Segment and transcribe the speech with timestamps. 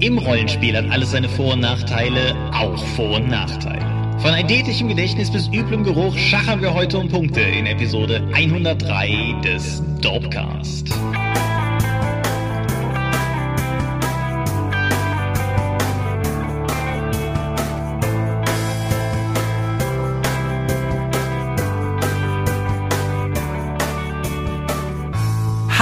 [0.00, 3.84] Im Rollenspiel hat alles seine Vor- und Nachteile, auch Vor- und Nachteile.
[4.20, 9.82] Von eidetischem Gedächtnis bis üblem Geruch schachern wir heute um Punkte in Episode 103 des
[10.00, 10.88] Dopecast.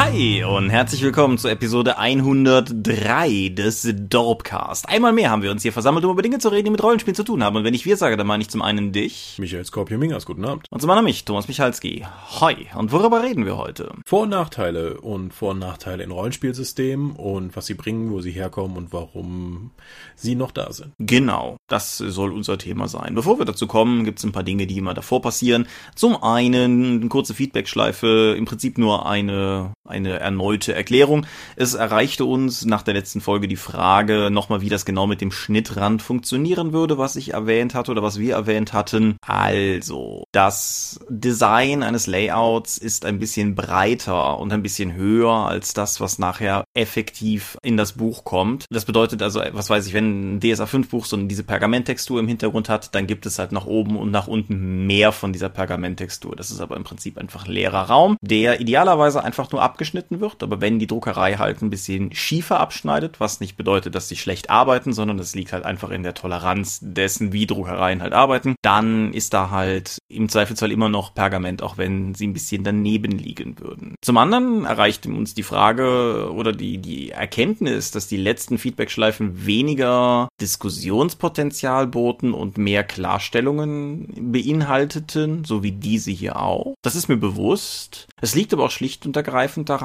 [0.09, 4.89] Hi und herzlich willkommen zur Episode 103 des Dorpcast.
[4.89, 7.17] Einmal mehr haben wir uns hier versammelt, um über Dinge zu reden, die mit Rollenspielen
[7.17, 7.57] zu tun haben.
[7.57, 9.35] Und wenn ich wir sage, dann meine ich zum einen dich.
[9.41, 10.67] Michael Skorpio-Mingas, guten Abend.
[10.71, 12.07] Und zum anderen mich, Thomas Michalski.
[12.41, 12.55] Hoi.
[12.77, 13.95] Und worüber reden wir heute?
[14.07, 18.31] Vor- und Nachteile und Vor- und Nachteile in Rollenspielsystemen und was sie bringen, wo sie
[18.31, 19.73] herkommen und warum
[20.15, 20.93] sie noch da sind.
[21.01, 23.17] Genau, das soll unser Thema sein.
[23.17, 25.67] Bevor wir dazu kommen, gibt es ein paar Dinge, die immer davor passieren.
[25.97, 31.27] Zum einen eine kurze Feedbackschleife, im Prinzip nur eine eine erneute Erklärung.
[31.57, 35.33] Es erreichte uns nach der letzten Folge die Frage nochmal, wie das genau mit dem
[35.33, 39.17] Schnittrand funktionieren würde, was ich erwähnt hatte oder was wir erwähnt hatten.
[39.27, 46.01] Also, das Design eines Layouts ist ein bisschen breiter und ein bisschen höher als das,
[46.01, 48.67] was nachher effektiv in das Buch kommt.
[48.71, 52.29] Das bedeutet also, was weiß ich, wenn ein DSA 5 Buch so diese Pergamenttextur im
[52.29, 56.37] Hintergrund hat, dann gibt es halt nach oben und nach unten mehr von dieser Pergamenttextur.
[56.37, 60.43] Das ist aber im Prinzip einfach leerer Raum, der idealerweise einfach nur ab abgeschnitten wird,
[60.43, 64.51] aber wenn die Druckerei halt ein bisschen schiefer abschneidet, was nicht bedeutet, dass sie schlecht
[64.51, 69.13] arbeiten, sondern das liegt halt einfach in der Toleranz dessen, wie Druckereien halt arbeiten, dann
[69.13, 73.59] ist da halt im Zweifelsfall immer noch Pergament, auch wenn sie ein bisschen daneben liegen
[73.61, 73.95] würden.
[74.03, 80.29] Zum anderen erreicht uns die Frage oder die, die Erkenntnis, dass die letzten Feedbackschleifen weniger
[80.41, 86.75] Diskussionspotenzial boten und mehr Klarstellungen beinhalteten, so wie diese hier auch.
[86.83, 88.09] Das ist mir bewusst.
[88.21, 89.76] Es liegt aber auch schlicht und ergreifend daran,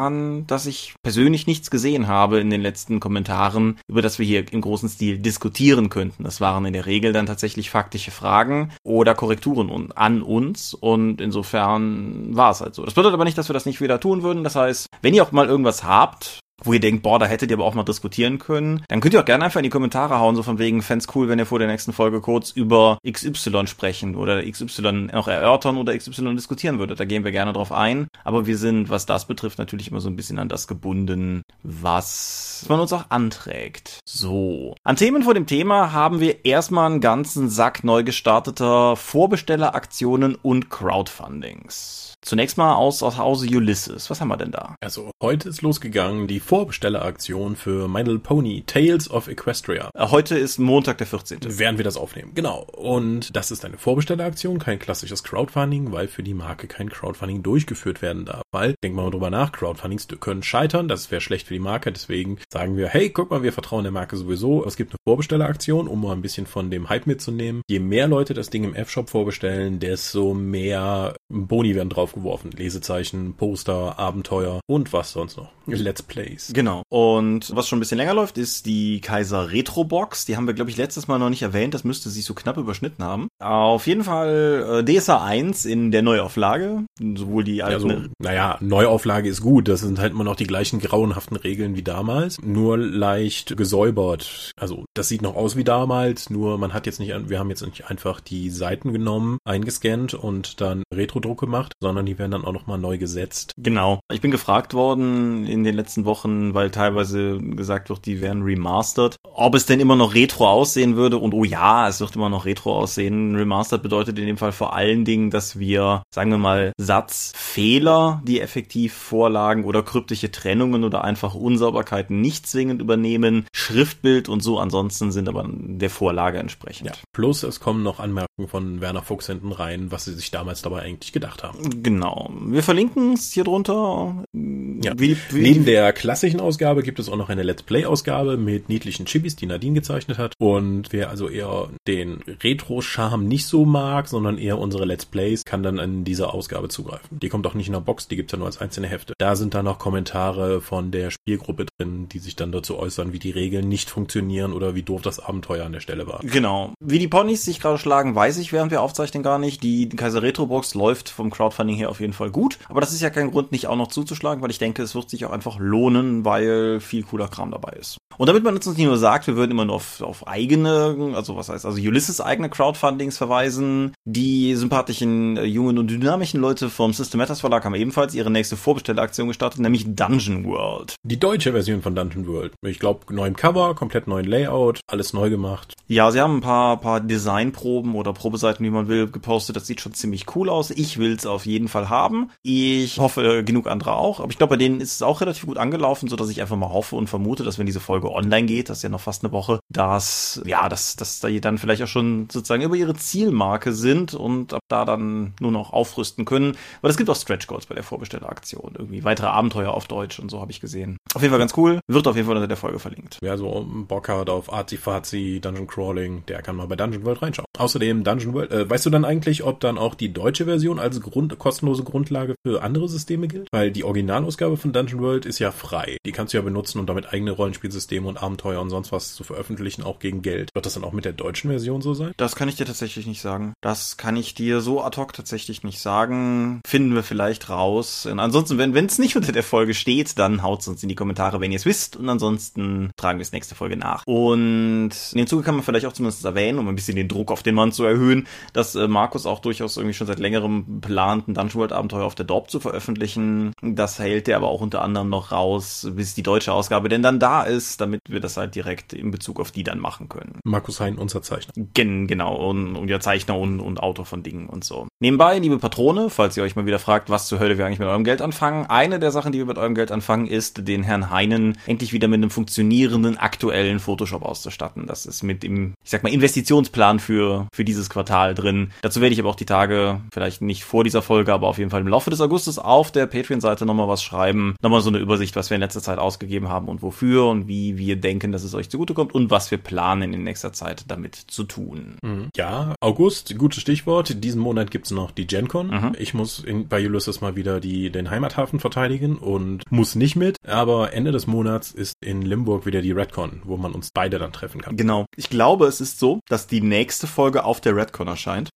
[0.48, 4.62] dass ich persönlich nichts gesehen habe in den letzten Kommentaren, über das wir hier im
[4.62, 6.24] großen Stil diskutieren könnten.
[6.24, 12.36] Das waren in der Regel dann tatsächlich faktische Fragen oder Korrekturen an uns und insofern
[12.36, 12.84] war es halt so.
[12.86, 14.44] Das bedeutet aber nicht, dass wir das nicht wieder tun würden.
[14.44, 17.58] Das heißt, wenn ihr auch mal irgendwas habt, wo ihr denkt, boah, da hättet ihr
[17.58, 20.36] aber auch mal diskutieren können, dann könnt ihr auch gerne einfach in die Kommentare hauen,
[20.36, 24.16] so von wegen, fände cool, wenn ihr vor der nächsten Folge kurz über XY sprechen
[24.16, 27.00] oder XY noch erörtern oder XY diskutieren würdet.
[27.00, 28.08] Da gehen wir gerne drauf ein.
[28.24, 32.66] Aber wir sind, was das betrifft, natürlich immer so ein bisschen an das gebunden, was
[32.70, 34.00] man uns auch anträgt.
[34.06, 34.76] So.
[34.84, 40.70] An Themen vor dem Thema haben wir erstmal einen ganzen Sack neu gestarteter Vorbestelleraktionen und
[40.70, 42.14] Crowdfundings.
[42.24, 44.10] Zunächst mal aus, aus Hause Ulysses.
[44.12, 44.76] Was haben wir denn da?
[44.80, 49.90] Also, heute ist losgegangen die Vorbestelleraktion für My Little Pony Tales of Equestria.
[49.94, 51.40] Äh, heute ist Montag, der 14.
[51.46, 52.34] Während wir das aufnehmen.
[52.36, 52.68] Genau.
[52.76, 58.02] Und das ist eine Vorbestelleraktion, kein klassisches Crowdfunding, weil für die Marke kein Crowdfunding durchgeführt
[58.02, 58.42] werden darf.
[58.52, 61.90] Weil, denkt mal drüber nach, Crowdfundings können scheitern, das wäre schlecht für die Marke.
[61.94, 64.66] Deswegen sagen wir, hey, guck mal, wir vertrauen der Marke sowieso.
[64.66, 67.62] Es gibt eine Vorbestelleraktion, um mal ein bisschen von dem Hype mitzunehmen.
[67.70, 72.52] Je mehr Leute das Ding im F-Shop vorbestellen, desto mehr Boni werden drauf draufgeworfen.
[72.52, 75.50] Lesezeichen, Poster, Abenteuer und was sonst noch.
[75.68, 76.52] Let's Plays.
[76.54, 76.84] Genau.
[76.90, 80.26] Und was schon ein bisschen länger läuft, ist die Kaiser Retro Box.
[80.26, 81.74] Die haben wir, glaube ich, letztes Mal noch nicht erwähnt.
[81.74, 83.28] Das müsste sich so knapp überschnitten haben.
[83.40, 86.84] Auf jeden Fall äh, DSA 1 in der Neuauflage.
[87.00, 87.92] Sowohl die alten.
[87.92, 89.68] Also, naja, Neuauflage ist gut.
[89.68, 92.42] Das sind halt immer noch die gleichen grauenhaften Regeln wie damals.
[92.42, 94.52] Nur leicht gesäubert.
[94.58, 96.30] Also, das sieht noch aus wie damals.
[96.30, 100.60] Nur man hat jetzt nicht, wir haben jetzt nicht einfach die Seiten genommen, eingescannt und
[100.60, 100.84] dann
[101.22, 103.54] Retro-Druck gemacht, sondern sondern die werden dann auch nochmal neu gesetzt.
[103.58, 104.00] Genau.
[104.12, 109.18] Ich bin gefragt worden in den letzten Wochen, weil teilweise gesagt wird, die werden remastered,
[109.24, 111.18] ob es denn immer noch retro aussehen würde.
[111.18, 113.36] Und oh ja, es wird immer noch retro aussehen.
[113.36, 118.42] Remastered bedeutet in dem Fall vor allen Dingen, dass wir, sagen wir mal, Satzfehler, die
[118.42, 125.12] effektiv vorlagen oder kryptische Trennungen oder einfach Unsauberkeiten nicht zwingend übernehmen, Schriftbild und so ansonsten
[125.12, 126.88] sind aber der Vorlage entsprechend.
[126.88, 126.94] Ja.
[127.14, 130.82] Plus es kommen noch Anmerkungen von Werner Fuchs hinten rein, was sie sich damals dabei
[130.82, 131.84] eigentlich gedacht haben.
[131.84, 132.32] Genau.
[132.46, 134.24] Wir verlinken es hier drunter.
[134.34, 134.94] Ja.
[134.98, 139.06] Wie, wie, Neben der klassischen Ausgabe gibt es auch noch eine Let's Play-Ausgabe mit niedlichen
[139.06, 140.34] Chibis, die Nadine gezeichnet hat.
[140.40, 145.64] Und wer also eher den Retro-Charme nicht so mag, sondern eher unsere Let's Plays, kann
[145.64, 147.20] dann in dieser Ausgabe zugreifen.
[147.20, 149.14] Die kommt auch nicht in der Box, die gibt's ja nur als einzelne Hefte.
[149.18, 153.20] Da sind dann noch Kommentare von der Spielgruppe drin, die sich dann dazu äußern, wie
[153.20, 156.22] die Regeln nicht funktionieren oder wie doof das Abenteuer an der Stelle war.
[156.24, 156.74] Genau.
[156.80, 159.64] Wie die Ponys sich gerade schlagen, weiß ich, während wir aufzeichnen gar nicht.
[159.64, 162.58] Die Kaiser Retro Box läuft vom Crowdfunding her auf jeden Fall gut.
[162.68, 165.10] Aber das ist ja kein Grund, nicht auch noch zuzuschlagen, weil ich denke, es wird
[165.10, 167.98] sich auch einfach lohnen, weil viel cooler Kram dabei ist.
[168.18, 171.38] Und damit man uns nicht nur sagt, wir würden immer nur auf, auf eigene, also
[171.38, 176.92] was heißt, also Ulysses eigene Crowdfundings verweisen, die sympathischen, äh, jungen und dynamischen Leute vom
[176.92, 180.96] System Matters Verlag haben ebenfalls ihre nächste Vorbestellaktion gestartet, nämlich Dungeon World.
[181.04, 182.54] Die deutsche Version von Dungeon World.
[182.66, 185.74] Ich glaube, neuem Cover, komplett neuen Layout, alles neu gemacht.
[185.88, 189.56] Ja, sie haben ein paar, paar Designproben oder Probeseiten, wie man will, gepostet.
[189.56, 190.70] Das sieht schon ziemlich cool aus.
[190.82, 192.32] Ich will es auf jeden Fall haben.
[192.42, 194.20] Ich hoffe, genug andere auch.
[194.20, 196.56] Aber ich glaube, bei denen ist es auch relativ gut angelaufen, so dass ich einfach
[196.56, 199.24] mal hoffe und vermute, dass wenn diese Folge online geht, das ist ja noch fast
[199.24, 203.74] eine Woche, dass, ja, dass, dass da dann vielleicht auch schon sozusagen über ihre Zielmarke
[203.74, 206.58] sind und ab da dann nur noch aufrüsten können.
[206.82, 208.74] Weil es gibt auch Stretch Goals bei der Vorbestelleraktion.
[208.76, 210.98] Irgendwie weitere Abenteuer auf Deutsch und so habe ich gesehen.
[211.14, 211.80] Auf jeden Fall ganz cool.
[211.88, 213.20] Wird auf jeden Fall unter der Folge verlinkt.
[213.22, 217.46] Wer so Bock hat auf Arzi-Fazi, Dungeon Crawling, der kann mal bei Dungeon World reinschauen.
[217.60, 221.02] Außerdem Dungeon World, äh, weißt du dann eigentlich, ob dann auch die deutsche Version als
[221.02, 223.48] Grund, kostenlose Grundlage für andere Systeme gilt?
[223.52, 225.98] Weil die Originalausgabe von Dungeon World ist ja frei.
[226.06, 229.24] Die kannst du ja benutzen, um damit eigene Rollenspielsysteme und Abenteuer und sonst was zu
[229.24, 230.50] veröffentlichen, auch gegen Geld.
[230.54, 232.14] Wird das dann auch mit der deutschen Version so sein?
[232.18, 233.54] Das kann ich dir tatsächlich nicht sagen.
[233.62, 236.62] Das kann ich dir so ad hoc tatsächlich nicht sagen.
[236.66, 238.06] Finden wir vielleicht raus.
[238.06, 240.96] Und ansonsten, wenn es nicht unter der Folge steht, dann haut es uns in die
[240.96, 241.96] Kommentare, wenn ihr es wisst.
[241.96, 244.04] Und ansonsten tragen wir es nächste Folge nach.
[244.06, 247.32] Und in dem Zuge kann man vielleicht auch zumindest erwähnen, um ein bisschen den Druck
[247.32, 251.28] auf den Mann zu erhöhen, dass äh, Markus auch durchaus irgendwie schon seit längerem plant,
[251.28, 253.54] ein Dungeon World Abenteuer auf der Dorp zu veröffentlichen.
[253.62, 257.20] Das hält er aber auch unter anderem noch raus, bis die deutsche Ausgabe denn dann
[257.20, 260.40] da ist, damit wir das halt direkt in Bezug auf die dann machen können.
[260.44, 261.54] Markus Hein, unser Zeichner.
[261.74, 264.88] Gen, genau, und, und ja Zeichner und, und Autor von Dingen und so.
[265.00, 267.88] Nebenbei, liebe Patrone, falls ihr euch mal wieder fragt, was zur Hölle wir eigentlich mit
[267.88, 271.12] eurem Geld anfangen, eine der Sachen, die wir mit eurem Geld anfangen, ist, den Herrn
[271.12, 274.88] Heinen endlich wieder mit einem funktionierenden aktuellen Photoshop auszustatten.
[274.88, 278.72] Das ist mit dem, ich sag mal, Investitionsplan für, für dieses Quartal drin.
[278.82, 281.72] Dazu werde ich aber auch die Tage, vielleicht nicht vor dieser Folge, aber auf jeden
[281.72, 284.56] Fall im Laufe des Augustus auf der Patreon-Seite nochmal was schreiben.
[284.62, 287.78] Nochmal so eine Übersicht, was wir in letzter Zeit ausgegeben haben und wofür und wie
[287.78, 291.46] wir denken, dass es euch zugutekommt und was wir planen in nächster Zeit damit zu
[291.46, 291.96] tun.
[292.04, 292.32] Mhm.
[292.36, 294.22] Ja, August, gutes Stichwort.
[294.26, 295.68] Diesen Monat gibt's noch die GenCon.
[295.68, 295.96] Mhm.
[295.98, 300.36] Ich muss in, bei Ulysses mal wieder die, den Heimathafen verteidigen und muss nicht mit.
[300.46, 304.34] Aber Ende des Monats ist in Limburg wieder die Redcon, wo man uns beide dann
[304.34, 304.76] treffen kann.
[304.76, 305.06] Genau.
[305.16, 308.50] Ich glaube, es ist so, dass die nächste Folge auf der Redcon erscheint.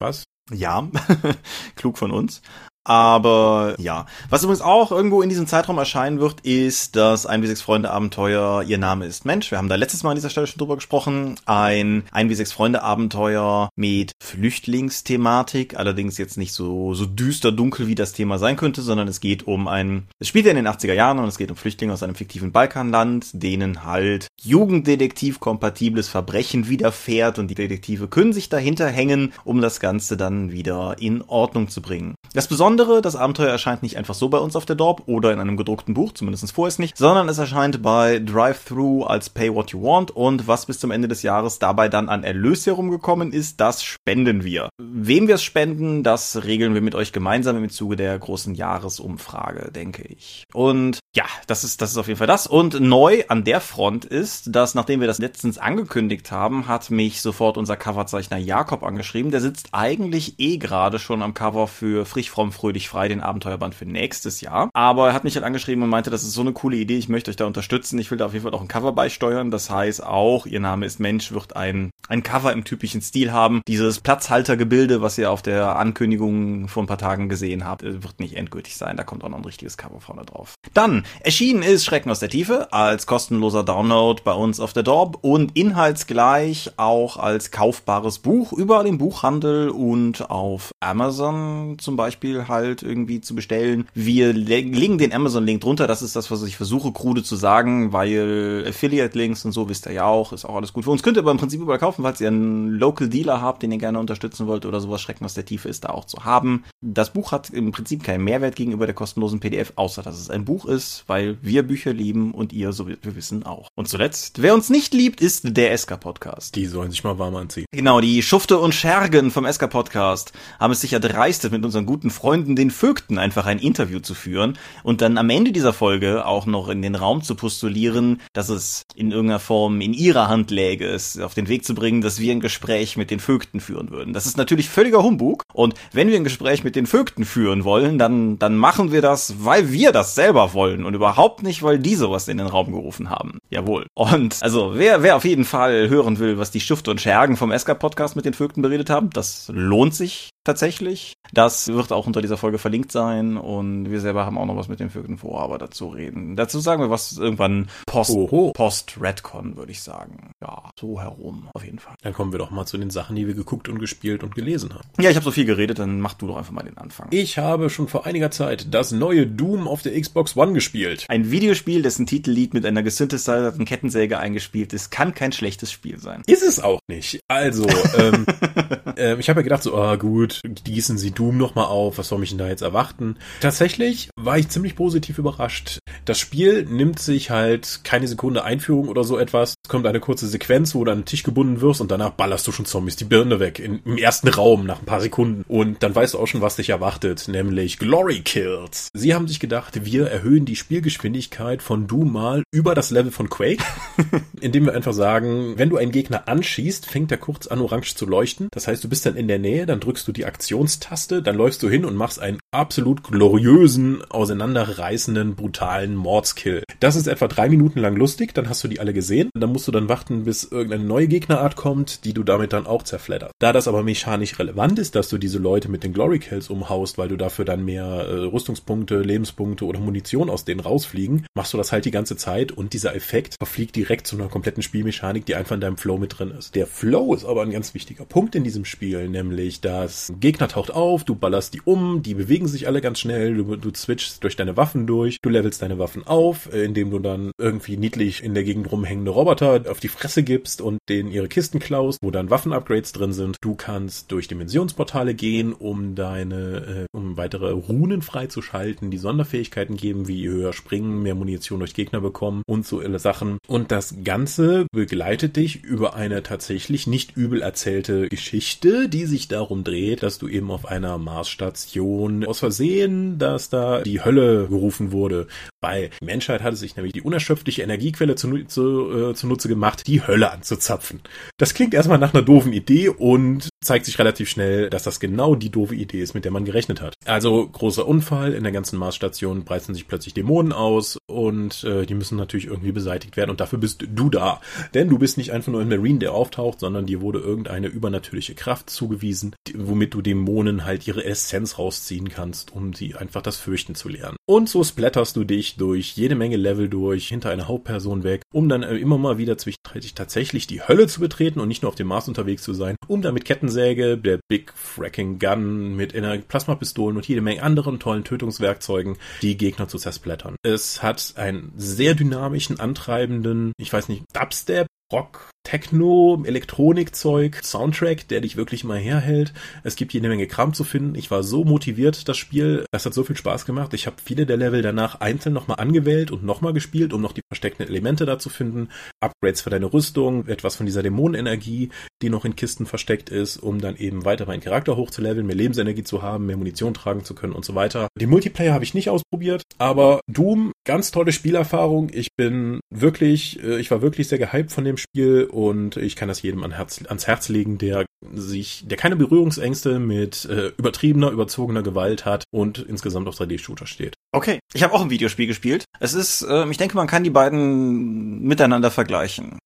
[0.00, 0.24] Was?
[0.50, 0.88] Ja,
[1.76, 2.40] klug von uns.
[2.88, 7.50] Aber ja, was übrigens auch irgendwo in diesem Zeitraum erscheinen wird, ist das 1 bis
[7.50, 9.50] 6 Freunde Abenteuer Ihr Name ist Mensch.
[9.50, 11.34] Wir haben da letztes Mal an dieser Stelle schon drüber gesprochen.
[11.44, 17.88] Ein 1 bis 6 Freunde Abenteuer mit Flüchtlingsthematik, allerdings jetzt nicht so so düster dunkel
[17.88, 20.68] wie das Thema sein könnte, sondern es geht um ein es spielt ja in den
[20.68, 26.08] 80er Jahren und es geht um Flüchtlinge aus einem fiktiven Balkanland, denen halt Jugenddetektiv kompatibles
[26.08, 31.22] Verbrechen widerfährt und die Detektive können sich dahinter hängen, um das Ganze dann wieder in
[31.26, 32.14] Ordnung zu bringen.
[32.34, 35.40] Das Besondere, das Abenteuer erscheint nicht einfach so bei uns auf der Dorp oder in
[35.40, 39.82] einem gedruckten Buch, zumindest vorerst nicht, sondern es erscheint bei Drive-Thru als Pay What You
[39.82, 43.82] Want und was bis zum Ende des Jahres dabei dann an Erlös herumgekommen ist, das
[43.82, 44.68] spenden wir.
[44.78, 49.72] Wem wir es spenden, das regeln wir mit euch gemeinsam im Zuge der großen Jahresumfrage,
[49.72, 50.44] denke ich.
[50.52, 52.46] Und ja, das ist, das ist auf jeden Fall das.
[52.46, 57.22] Und neu an der Front ist, dass nachdem wir das letztens angekündigt haben, hat mich
[57.22, 59.30] sofort unser Coverzeichner Jakob angeschrieben.
[59.30, 63.74] Der sitzt eigentlich eh gerade schon am Cover für Frisch, Fromm, Fröhlich, Frei, den Abenteuerband
[63.74, 64.68] für nächstes Jahr.
[64.74, 67.08] Aber er hat mich halt angeschrieben und meinte, das ist so eine coole Idee, ich
[67.08, 67.98] möchte euch da unterstützen.
[67.98, 69.50] Ich will da auf jeden Fall auch ein Cover beisteuern.
[69.50, 73.62] Das heißt auch, ihr Name ist Mensch, wird ein, ein Cover im typischen Stil haben.
[73.66, 78.36] Dieses Platzhaltergebilde, was ihr auf der Ankündigung vor ein paar Tagen gesehen habt, wird nicht
[78.36, 78.98] endgültig sein.
[78.98, 80.52] Da kommt auch noch ein richtiges Cover vorne drauf.
[80.74, 85.16] Dann, erschienen ist Schrecken aus der Tiefe als kostenloser Download bei uns auf der Dorp
[85.22, 92.82] und inhaltsgleich auch als kaufbares Buch überall im Buchhandel und auf Amazon zum Beispiel halt
[92.82, 93.88] irgendwie zu bestellen.
[93.94, 95.86] Wir legen den Amazon-Link drunter.
[95.86, 99.92] Das ist das, was ich versuche, krude zu sagen, weil Affiliate-Links und so wisst ihr
[99.92, 101.02] ja auch, ist auch alles gut für uns.
[101.02, 103.78] Könnt ihr aber im Prinzip überall kaufen, falls ihr einen Local Dealer habt, den ihr
[103.78, 105.00] gerne unterstützen wollt oder sowas.
[105.00, 106.64] Schrecken aus der Tiefe ist da auch zu haben.
[106.80, 110.44] Das Buch hat im Prinzip keinen Mehrwert gegenüber der kostenlosen PDF, außer dass es ein
[110.44, 113.68] Buch ist, weil wir Bücher lieben und ihr, so wir wissen, auch.
[113.74, 116.54] Und zuletzt, wer uns nicht liebt, ist der SK-Podcast.
[116.56, 117.66] Die sollen sich mal warm anziehen.
[117.72, 122.37] Genau, die Schufte und Schergen vom SK-Podcast haben es sich erdreistet, mit unseren guten Freunden,
[122.44, 126.68] den Vögten, einfach ein Interview zu führen und dann am Ende dieser Folge auch noch
[126.68, 131.18] in den Raum zu postulieren, dass es in irgendeiner Form in ihrer Hand läge, es
[131.18, 134.12] auf den Weg zu bringen, dass wir ein Gespräch mit den Vögten führen würden.
[134.12, 137.98] Das ist natürlich völliger Humbug und wenn wir ein Gespräch mit den Vögten führen wollen,
[137.98, 141.94] dann, dann machen wir das, weil wir das selber wollen und überhaupt nicht, weil die
[141.94, 143.38] sowas in den Raum gerufen haben.
[143.50, 143.86] Jawohl.
[143.94, 147.56] Und also wer, wer auf jeden Fall hören will, was die Schufte und Schergen vom
[147.56, 151.14] SK-Podcast mit den Vögten beredet haben, das lohnt sich tatsächlich.
[151.32, 154.68] Das wird auch unter dieser Folge verlinkt sein und wir selber haben auch noch was
[154.68, 156.36] mit den Vögeln vor, aber dazu reden.
[156.36, 158.16] Dazu sagen wir was irgendwann post,
[158.54, 160.32] post Redcon, würde ich sagen.
[160.40, 161.94] Ja, so herum, auf jeden Fall.
[162.02, 164.74] Dann kommen wir doch mal zu den Sachen, die wir geguckt und gespielt und gelesen
[164.74, 164.88] haben.
[164.98, 167.08] Ja, ich habe so viel geredet, dann mach du doch einfach mal den Anfang.
[167.10, 171.04] Ich habe schon vor einiger Zeit das neue Doom auf der Xbox One gespielt.
[171.08, 176.22] Ein Videospiel, dessen Titellied mit einer gesynthesizerten Kettensäge eingespielt ist, kann kein schlechtes Spiel sein.
[176.26, 177.20] Ist es auch nicht.
[177.28, 177.66] Also,
[177.98, 178.24] ähm,
[178.96, 182.18] äh, ich habe ja gedacht so, ah gut, gießen Sie Doom nochmal auf, was soll
[182.18, 183.16] mich denn da jetzt erwarten?
[183.40, 185.78] Tatsächlich war ich ziemlich positiv überrascht.
[186.04, 189.54] Das Spiel nimmt sich halt keine Sekunde Einführung oder so etwas.
[189.62, 192.46] Es kommt eine kurze Sequenz, wo du an den Tisch gebunden wirst und danach ballerst
[192.46, 195.44] du schon Zombies die Birne weg in, im ersten Raum nach ein paar Sekunden.
[195.48, 198.88] Und dann weißt du auch schon, was dich erwartet, nämlich Glory Kills.
[198.94, 203.28] Sie haben sich gedacht, wir erhöhen die Spielgeschwindigkeit von Doom mal über das Level von
[203.28, 203.62] Quake,
[204.40, 208.06] indem wir einfach sagen, wenn du einen Gegner anschießt, fängt er kurz an orange zu
[208.06, 208.48] leuchten.
[208.52, 211.62] Das heißt, du bist dann in der Nähe, dann drückst du die Aktionstaste, dann läufst
[211.62, 216.64] du hin und machst einen absolut gloriösen, auseinanderreißenden, brutalen Mordskill.
[216.80, 219.30] Das ist etwa drei Minuten lang lustig, dann hast du die alle gesehen.
[219.34, 222.82] Dann musst du dann warten, bis irgendeine neue Gegnerart kommt, die du damit dann auch
[222.82, 223.32] zerfleddert.
[223.38, 226.98] Da das aber mechanisch relevant ist, dass du diese Leute mit den Glory Kills umhaust,
[226.98, 231.58] weil du dafür dann mehr äh, Rüstungspunkte, Lebenspunkte oder Munition aus denen rausfliegen, machst du
[231.58, 235.36] das halt die ganze Zeit und dieser Effekt verfliegt direkt zu einer kompletten Spielmechanik, die
[235.36, 236.54] einfach in deinem Flow mit drin ist.
[236.54, 240.70] Der Flow ist aber ein ganz wichtiger Punkt in diesem Spiel, nämlich dass Gegner taucht
[240.70, 244.36] auf, du ballerst die um, die bewegen sich alle ganz schnell, du, du switchst durch
[244.36, 248.34] deine Waffen durch, du levelst deine Waffen auf, äh, indem du dann irgendwie niedlich in
[248.34, 252.30] der Gegend rumhängende Roboter auf die Fresse gibst und denen ihre Kisten klaust, wo dann
[252.30, 253.36] Waffenupgrades drin sind.
[253.40, 260.08] Du kannst durch Dimensionsportale gehen, um deine, äh, um weitere Runen freizuschalten, die Sonderfähigkeiten geben,
[260.08, 263.38] wie höher springen, mehr Munition durch Gegner bekommen und so Sachen.
[263.46, 269.64] Und das Ganze begleitet dich über eine tatsächlich nicht übel erzählte Geschichte, die sich darum
[269.64, 275.26] dreht, dass du eben auf einer Marsstation aus Versehen, dass da die Hölle gerufen wurde.
[275.60, 280.06] Weil die Menschheit hatte sich nämlich die unerschöpfliche Energiequelle zu, zu, äh, zunutze gemacht, die
[280.06, 281.00] Hölle anzuzapfen.
[281.36, 285.34] Das klingt erstmal nach einer doofen Idee und zeigt sich relativ schnell, dass das genau
[285.34, 286.94] die doofe Idee ist, mit der man gerechnet hat.
[287.04, 291.94] Also großer Unfall, in der ganzen Marsstation breiten sich plötzlich Dämonen aus und äh, die
[291.94, 294.40] müssen natürlich irgendwie beseitigt werden und dafür bist du da.
[294.74, 298.34] Denn du bist nicht einfach nur ein Marine, der auftaucht, sondern dir wurde irgendeine übernatürliche
[298.34, 303.74] Kraft zugewiesen, womit du Dämonen halt ihre Essenz rausziehen kannst, um sie einfach das Fürchten
[303.74, 304.16] zu lernen.
[304.26, 308.48] Und so splatterst du dich durch jede Menge Level durch, hinter einer Hauptperson weg, um
[308.48, 311.76] dann äh, immer mal wieder zwischenzeitlich tatsächlich die Hölle zu betreten und nicht nur auf
[311.76, 315.94] dem Mars unterwegs zu sein, um dann mit Kettensäge, der Big Fracking Gun, mit
[316.28, 320.36] Plasmapistolen und jede Menge anderen tollen Tötungswerkzeugen die Gegner zu zersplattern.
[320.42, 328.20] Es hat einen sehr dynamischen, antreibenden, ich weiß nicht, Dubstep, Rock, Techno, Elektronikzeug, Soundtrack, der
[328.20, 329.32] dich wirklich mal herhält.
[329.64, 330.94] Es gibt jede Menge Kram zu finden.
[330.94, 332.66] Ich war so motiviert, das Spiel.
[332.70, 333.72] Es hat so viel Spaß gemacht.
[333.72, 337.22] Ich habe viele der Level danach einzeln nochmal angewählt und nochmal gespielt, um noch die
[337.30, 338.68] versteckten Elemente da zu finden.
[339.00, 341.70] Upgrades für deine Rüstung, etwas von dieser Dämonenenergie,
[342.02, 345.82] die noch in Kisten versteckt ist, um dann eben weiter meinen Charakter hochzuleveln, mehr Lebensenergie
[345.82, 347.88] zu haben, mehr Munition tragen zu können und so weiter.
[347.98, 351.88] Die Multiplayer habe ich nicht ausprobiert, aber Doom, ganz tolle Spielerfahrung.
[351.90, 356.08] Ich bin wirklich, äh, ich war wirklich sehr gehypt von dem Spiel und ich kann
[356.08, 362.04] das jedem ans Herz legen, der sich, der keine Berührungsängste mit äh, übertriebener, überzogener Gewalt
[362.04, 363.94] hat und insgesamt auf 3D-Shooter steht.
[364.12, 365.64] Okay, ich habe auch ein Videospiel gespielt.
[365.78, 369.38] Es ist, äh, ich denke, man kann die beiden miteinander vergleichen.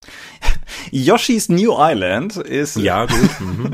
[0.95, 3.19] Yoshi's New Island ist, ja, gut.
[3.43, 3.73] Mhm.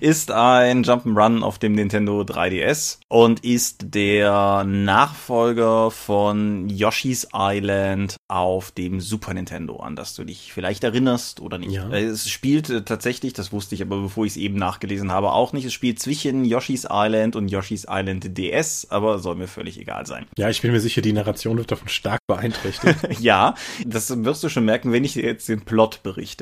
[0.00, 8.70] ist ein Jump'n'Run auf dem Nintendo 3DS und ist der Nachfolger von Yoshi's Island auf
[8.70, 11.72] dem Super Nintendo, an das du dich vielleicht erinnerst oder nicht.
[11.72, 11.88] Ja.
[11.90, 15.32] Äh, es spielt äh, tatsächlich, das wusste ich aber bevor ich es eben nachgelesen habe,
[15.32, 15.64] auch nicht.
[15.64, 20.26] Es spielt zwischen Yoshi's Island und Yoshi's Island DS, aber soll mir völlig egal sein.
[20.36, 22.98] Ja, ich bin mir sicher, die Narration wird davon stark beeinträchtigt.
[23.20, 23.54] ja,
[23.86, 26.41] das wirst du schon merken, wenn ich dir jetzt den Plot berichte.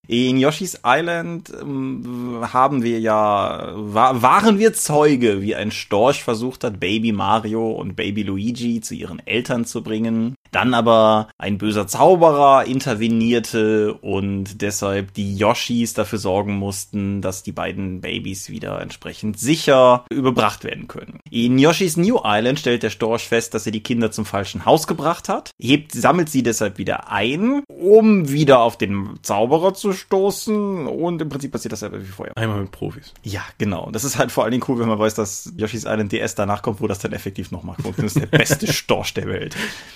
[0.11, 6.65] In Yoshi's Island ähm, haben wir ja, war, waren wir Zeuge, wie ein Storch versucht
[6.65, 10.35] hat, Baby Mario und Baby Luigi zu ihren Eltern zu bringen.
[10.51, 17.53] Dann aber ein böser Zauberer intervenierte und deshalb die Yoshis dafür sorgen mussten, dass die
[17.53, 21.21] beiden Babys wieder entsprechend sicher überbracht werden können.
[21.29, 24.87] In Yoshis New Island stellt der Storch fest, dass er die Kinder zum falschen Haus
[24.87, 30.87] gebracht hat, hebt, sammelt sie deshalb wieder ein, um wieder auf den Zauberer zu stoßen
[30.87, 32.35] und im Prinzip passiert das ja wie vorher.
[32.37, 33.13] Einmal mit Profis.
[33.23, 33.89] Ja, genau.
[33.91, 36.61] Das ist halt vor allen Dingen cool, wenn man weiß, dass Yoshi's Island DS danach
[36.61, 37.97] kommt, wo das dann effektiv nochmal kommt.
[37.99, 39.55] Das ist der beste Storch der Welt.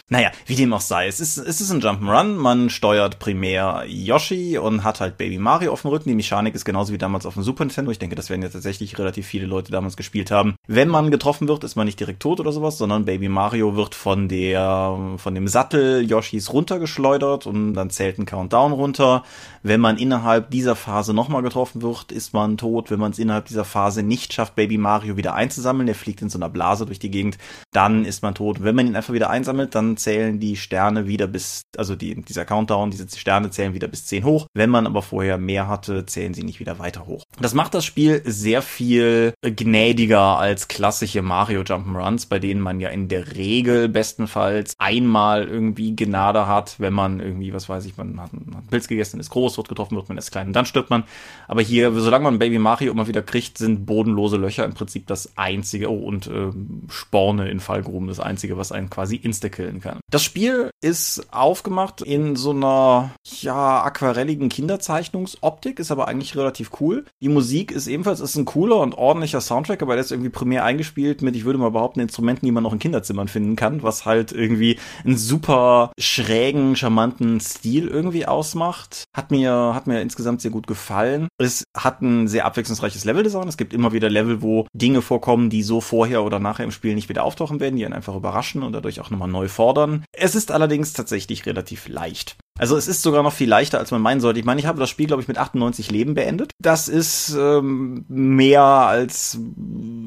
[0.10, 1.08] Naja, wie dem auch sei.
[1.08, 2.36] Es ist, es ist ein Jump'n'Run.
[2.36, 6.10] Man steuert primär Yoshi und hat halt Baby Mario auf dem Rücken.
[6.10, 7.92] Die Mechanik ist genauso wie damals auf dem Super Nintendo.
[7.92, 10.56] Ich denke, das werden ja tatsächlich relativ viele Leute damals gespielt haben.
[10.68, 13.96] Wenn man getroffen wird, ist man nicht direkt tot oder sowas, sondern Baby Mario wird
[13.96, 19.24] von der, von dem Sattel Yoshis runtergeschleudert und dann zählt ein Countdown runter.
[19.66, 22.92] Wenn man innerhalb dieser Phase nochmal getroffen wird, ist man tot.
[22.92, 26.30] Wenn man es innerhalb dieser Phase nicht schafft, Baby Mario wieder einzusammeln, der fliegt in
[26.30, 27.40] so einer Blase durch die Gegend,
[27.74, 28.62] dann ist man tot.
[28.62, 32.46] Wenn man ihn einfach wieder einsammelt, dann zählen die Sterne wieder bis, also die, dieser
[32.46, 34.46] Countdown, diese Sterne zählen wieder bis 10 hoch.
[34.54, 37.24] Wenn man aber vorher mehr hatte, zählen sie nicht wieder weiter hoch.
[37.42, 42.90] Das macht das Spiel sehr viel gnädiger als klassische Mario Jump'n'Runs, bei denen man ja
[42.90, 48.22] in der Regel bestenfalls einmal irgendwie Gnade hat, wenn man irgendwie, was weiß ich, man
[48.22, 50.90] hat einen Pilz gegessen, ist groß, wird getroffen, wird man ist klein und dann stirbt
[50.90, 51.04] man.
[51.48, 55.38] Aber hier, solange man Baby Mario immer wieder kriegt, sind bodenlose Löcher im Prinzip das
[55.38, 56.52] einzige, oh, und äh,
[56.90, 60.00] Sporne in Fallgruben das einzige, was einen quasi insta-killen kann.
[60.10, 63.10] Das Spiel ist aufgemacht in so einer,
[63.42, 67.06] ja, aquarelligen Kinderzeichnungsoptik, ist aber eigentlich relativ cool.
[67.24, 70.64] Die Musik ist ebenfalls, ist ein cooler und ordentlicher Soundtrack, aber der ist irgendwie primär
[70.64, 74.06] eingespielt mit, ich würde mal behaupten, Instrumenten, die man noch in Kinderzimmern finden kann, was
[74.06, 79.06] halt irgendwie einen super schrägen, charmanten Stil irgendwie ausmacht.
[79.16, 81.30] Hat mir, hat mir insgesamt sehr gut gefallen.
[81.40, 83.48] Es hat ein sehr abwechslungsreiches Leveldesign.
[83.48, 86.94] Es gibt immer wieder Level, wo Dinge vorkommen, die so vorher oder nachher im Spiel
[86.94, 90.06] nicht wieder auftauchen werden, die einen einfach überraschen und dadurch auch nochmal neu fordern.
[90.12, 92.38] Es ist allerdings tatsächlich relativ leicht.
[92.58, 94.40] Also es ist sogar noch viel leichter, als man meinen sollte.
[94.40, 96.52] Ich meine, ich habe das Spiel, glaube ich, mit 98 Leben beendet.
[96.62, 99.38] Das ist ähm, mehr, als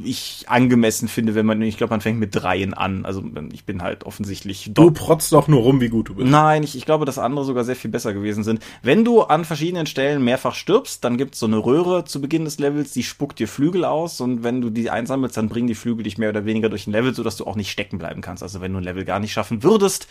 [0.03, 3.05] ich angemessen finde, wenn man, ich glaube, man fängt mit dreien an.
[3.05, 3.23] Also
[3.53, 4.71] ich bin halt offensichtlich.
[4.73, 6.31] Du protzt doch nur rum, wie gut du bist.
[6.31, 8.65] Nein, ich, ich glaube, dass andere sogar sehr viel besser gewesen sind.
[8.81, 12.59] Wenn du an verschiedenen Stellen mehrfach stirbst, dann gibt's so eine Röhre zu Beginn des
[12.59, 16.05] Levels, die spuckt dir Flügel aus und wenn du die einsammelst, dann bringen die Flügel
[16.05, 18.43] dich mehr oder weniger durch ein Level, sodass du auch nicht stecken bleiben kannst.
[18.43, 20.09] Also wenn du ein Level gar nicht schaffen würdest,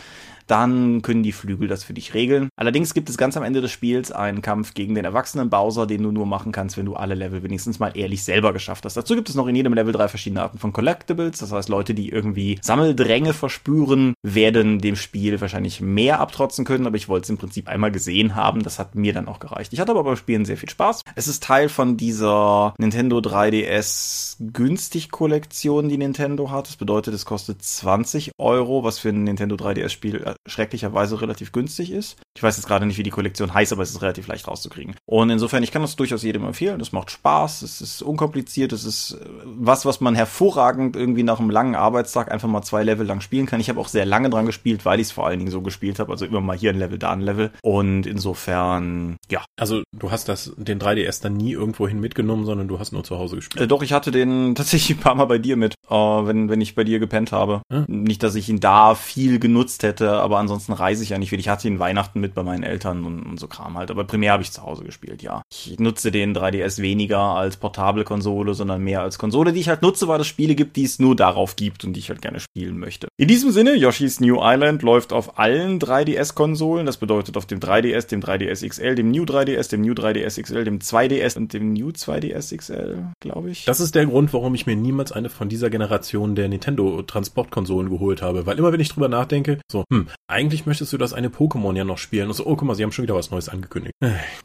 [0.47, 2.49] dann können die Flügel das für dich regeln.
[2.55, 6.03] Allerdings gibt es ganz am Ende des Spiels einen Kampf gegen den erwachsenen Bowser, den
[6.03, 8.97] du nur machen kannst, wenn du alle Level wenigstens mal ehrlich selber geschafft hast.
[8.97, 11.39] Dazu gibt es noch in jedem Level drei verschiedene Arten von Collectibles.
[11.39, 16.97] Das heißt, Leute, die irgendwie Sammeldränge verspüren, werden dem Spiel wahrscheinlich mehr abtrotzen können, aber
[16.97, 18.63] ich wollte es im Prinzip einmal gesehen haben.
[18.63, 19.73] Das hat mir dann auch gereicht.
[19.73, 21.01] Ich hatte aber beim Spielen sehr viel Spaß.
[21.15, 26.67] Es ist Teil von dieser Nintendo 3DS günstig Kollektion, die Nintendo hat.
[26.67, 31.51] Das bedeutet, es kostet 20 Euro, was für ein Nintendo 3DS Spiel äh, schrecklicherweise relativ
[31.51, 32.17] günstig ist.
[32.35, 34.95] Ich weiß jetzt gerade nicht, wie die Kollektion heißt, aber es ist relativ leicht rauszukriegen.
[35.05, 36.79] Und insofern, ich kann das durchaus jedem empfehlen.
[36.81, 41.39] Es macht Spaß, es ist unkompliziert, es ist äh, was, was man hervorragend irgendwie nach
[41.39, 43.59] einem langen Arbeitstag einfach mal zwei Level lang spielen kann.
[43.59, 45.99] Ich habe auch sehr lange dran gespielt, weil ich es vor allen Dingen so gespielt
[45.99, 46.11] habe.
[46.11, 47.51] Also immer mal hier ein Level, da ein Level.
[47.61, 49.43] Und insofern, ja.
[49.59, 53.17] Also du hast das, den 3DS dann nie irgendwohin mitgenommen, sondern du hast nur zu
[53.17, 53.63] Hause gespielt.
[53.63, 56.61] Äh, doch, ich hatte den tatsächlich ein paar Mal bei dir mit, äh, wenn, wenn
[56.61, 57.61] ich bei dir gepennt habe.
[57.71, 57.85] Hm?
[57.87, 61.39] Nicht, dass ich ihn da viel genutzt hätte, aber ansonsten reise ich ja nicht viel.
[61.39, 63.89] Ich hatte ihn Weihnachten mit bei meinen Eltern und, und so Kram halt.
[63.91, 65.41] Aber primär habe ich zu Hause gespielt, ja.
[65.49, 69.81] Ich nutze den 3DS weniger als portable Konsole, sondern mehr als Konsole, die ich halt
[69.81, 72.41] nutze, weil es Spiele gibt, die es nur darauf gibt und die ich halt gerne
[72.41, 73.07] spielen möchte.
[73.17, 76.85] In diesem Sinne, Yoshi's New Island läuft auf allen 3DS-Konsolen.
[76.85, 80.65] Das bedeutet auf dem 3DS, dem 3DS XL, dem New 3DS, dem New 3DS XL,
[80.65, 83.63] dem 2DS und dem New 2DS XL, glaube ich.
[83.63, 87.89] Das ist der Grund, warum ich mir niemals eine von dieser Generation der Nintendo Transportkonsolen
[87.89, 88.45] geholt habe.
[88.45, 91.85] Weil immer wenn ich drüber nachdenke, so, hm, eigentlich möchtest du das eine Pokémon ja
[91.85, 92.27] noch spielen.
[92.27, 93.93] Und so, oh, guck mal, sie haben schon wieder was Neues angekündigt.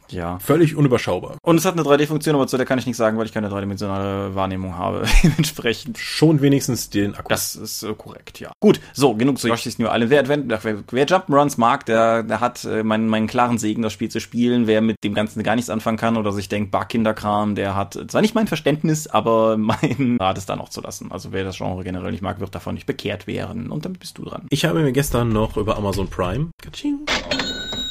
[0.09, 0.39] Ja.
[0.39, 1.37] Völlig unüberschaubar.
[1.41, 3.49] Und es hat eine 3D-Funktion, aber zu der kann ich nichts sagen, weil ich keine
[3.49, 5.03] dreidimensionale Wahrnehmung habe.
[5.23, 5.97] Dementsprechend.
[5.97, 7.27] Schon wenigstens den Akku.
[7.27, 8.51] Das ist äh, korrekt, ja.
[8.61, 10.09] Gut, so, genug zu Yoshi's New Island.
[10.09, 13.91] Wer, Advent, wer, wer Jump'n'Runs mag, der, der hat äh, meinen, meinen klaren Segen, das
[13.91, 14.67] Spiel zu spielen.
[14.67, 17.99] Wer mit dem Ganzen gar nichts anfangen kann oder sich denkt, bah, Kinderkram, der hat
[18.07, 21.11] zwar nicht mein Verständnis, aber mein Rat ist da noch zu lassen.
[21.11, 23.69] Also wer das Genre generell nicht mag, wird davon nicht bekehrt werden.
[23.69, 24.45] Und damit bist du dran.
[24.49, 26.49] Ich habe mir gestern noch über Amazon Prime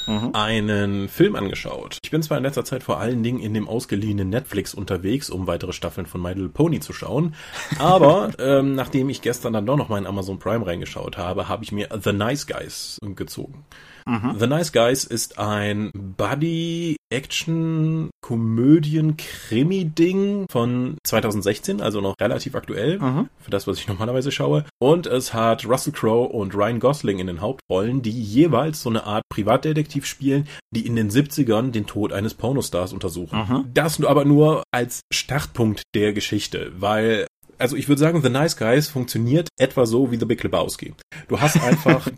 [0.07, 0.31] mhm.
[0.35, 1.97] einen Film angeschaut.
[2.05, 5.47] Ich bin zwar in letzter Zeit vor allen Dingen in dem ausgeliehenen Netflix unterwegs, um
[5.47, 7.35] weitere Staffeln von My Little Pony zu schauen,
[7.79, 11.65] aber ähm, nachdem ich gestern dann doch noch mal in Amazon Prime reingeschaut habe, habe
[11.65, 13.65] ich mir The Nice Guys gezogen.
[14.07, 14.37] Mhm.
[14.39, 22.55] The Nice Guys ist ein Buddy Action Komödien Krimi Ding von 2016, also noch relativ
[22.55, 23.29] aktuell mhm.
[23.39, 24.65] für das, was ich normalerweise schaue.
[24.81, 29.05] Und es hat Russell Crowe und Ryan Gosling in den Hauptrollen, die jeweils so eine
[29.05, 33.39] Art Privatdetektiv spielen, die in den 70ern den Tod eines Pornostars untersuchen.
[33.39, 33.71] Mhm.
[33.75, 37.27] Das aber nur als Startpunkt der Geschichte, weil
[37.63, 40.95] also ich würde sagen, The Nice Guys funktioniert etwa so wie The Big Lebowski.
[41.29, 42.09] Du hast einfach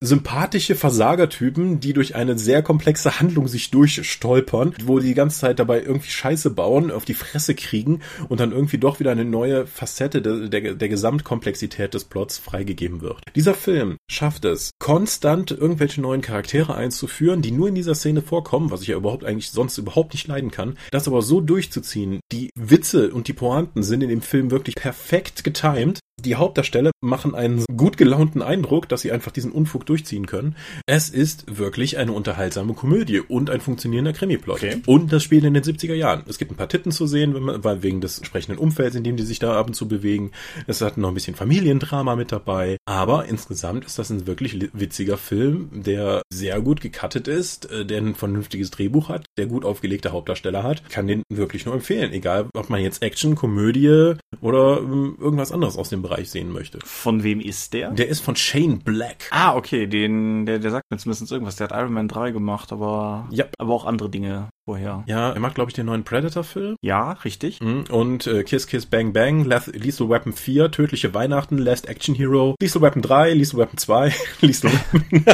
[0.00, 5.58] sympathische Versagertypen, die durch eine sehr komplexe Handlung sich durchstolpern, wo die die ganze Zeit
[5.58, 9.66] dabei irgendwie Scheiße bauen, auf die Fresse kriegen und dann irgendwie doch wieder eine neue
[9.66, 13.20] Facette der, der, der Gesamtkomplexität des Plots freigegeben wird.
[13.34, 18.70] Dieser Film schafft es, konstant irgendwelche neuen Charaktere einzuführen, die nur in dieser Szene vorkommen,
[18.70, 22.20] was ich ja überhaupt eigentlich sonst überhaupt nicht leiden kann, das aber so durchzuziehen.
[22.32, 27.34] Die Witze und die Pointen sind in dem Film wirklich perfekt getimed, die Hauptdarsteller machen
[27.34, 30.56] einen gut gelaunten Eindruck, dass sie einfach diesen Unfug durchziehen können.
[30.86, 34.56] Es ist wirklich eine unterhaltsame Komödie und ein funktionierender Krimiplot.
[34.56, 34.82] Okay.
[34.86, 36.24] Und das Spiel in den 70er Jahren.
[36.28, 39.22] Es gibt ein paar Titten zu sehen, weil wegen des entsprechenden Umfelds, in dem die
[39.22, 40.32] sich da ab und zu bewegen.
[40.66, 42.76] Es hat noch ein bisschen Familiendrama mit dabei.
[42.86, 47.98] Aber insgesamt ist das ein wirklich witziger Film, der sehr gut gecuttet ist, äh, der
[47.98, 50.88] ein vernünftiges Drehbuch hat, der gut aufgelegte Hauptdarsteller hat.
[50.90, 52.12] Kann den wirklich nur empfehlen.
[52.12, 56.78] Egal, ob man jetzt Action, Komödie oder ähm, irgendwas anderes aus dem Bereich sehen möchte.
[56.84, 57.90] Von wem ist der?
[57.90, 59.28] Der ist von Shane Black.
[59.30, 61.56] Ah, okay, den, der, der sagt mir zumindest irgendwas.
[61.56, 63.44] Der hat Iron Man 3 gemacht, aber, ja.
[63.58, 65.04] aber auch andere Dinge vorher.
[65.06, 66.76] Ja, er macht, glaube ich, den neuen Predator-Film.
[66.82, 67.60] Ja, richtig.
[67.60, 67.84] Mhm.
[67.90, 72.82] Und äh, Kiss Kiss Bang Bang, Lethal Weapon 4, Tödliche Weihnachten, Last Action Hero, Lethal
[72.82, 75.24] Weapon 3, Lethal Weapon 2, Lethal Weapon.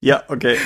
[0.00, 0.56] ja, okay.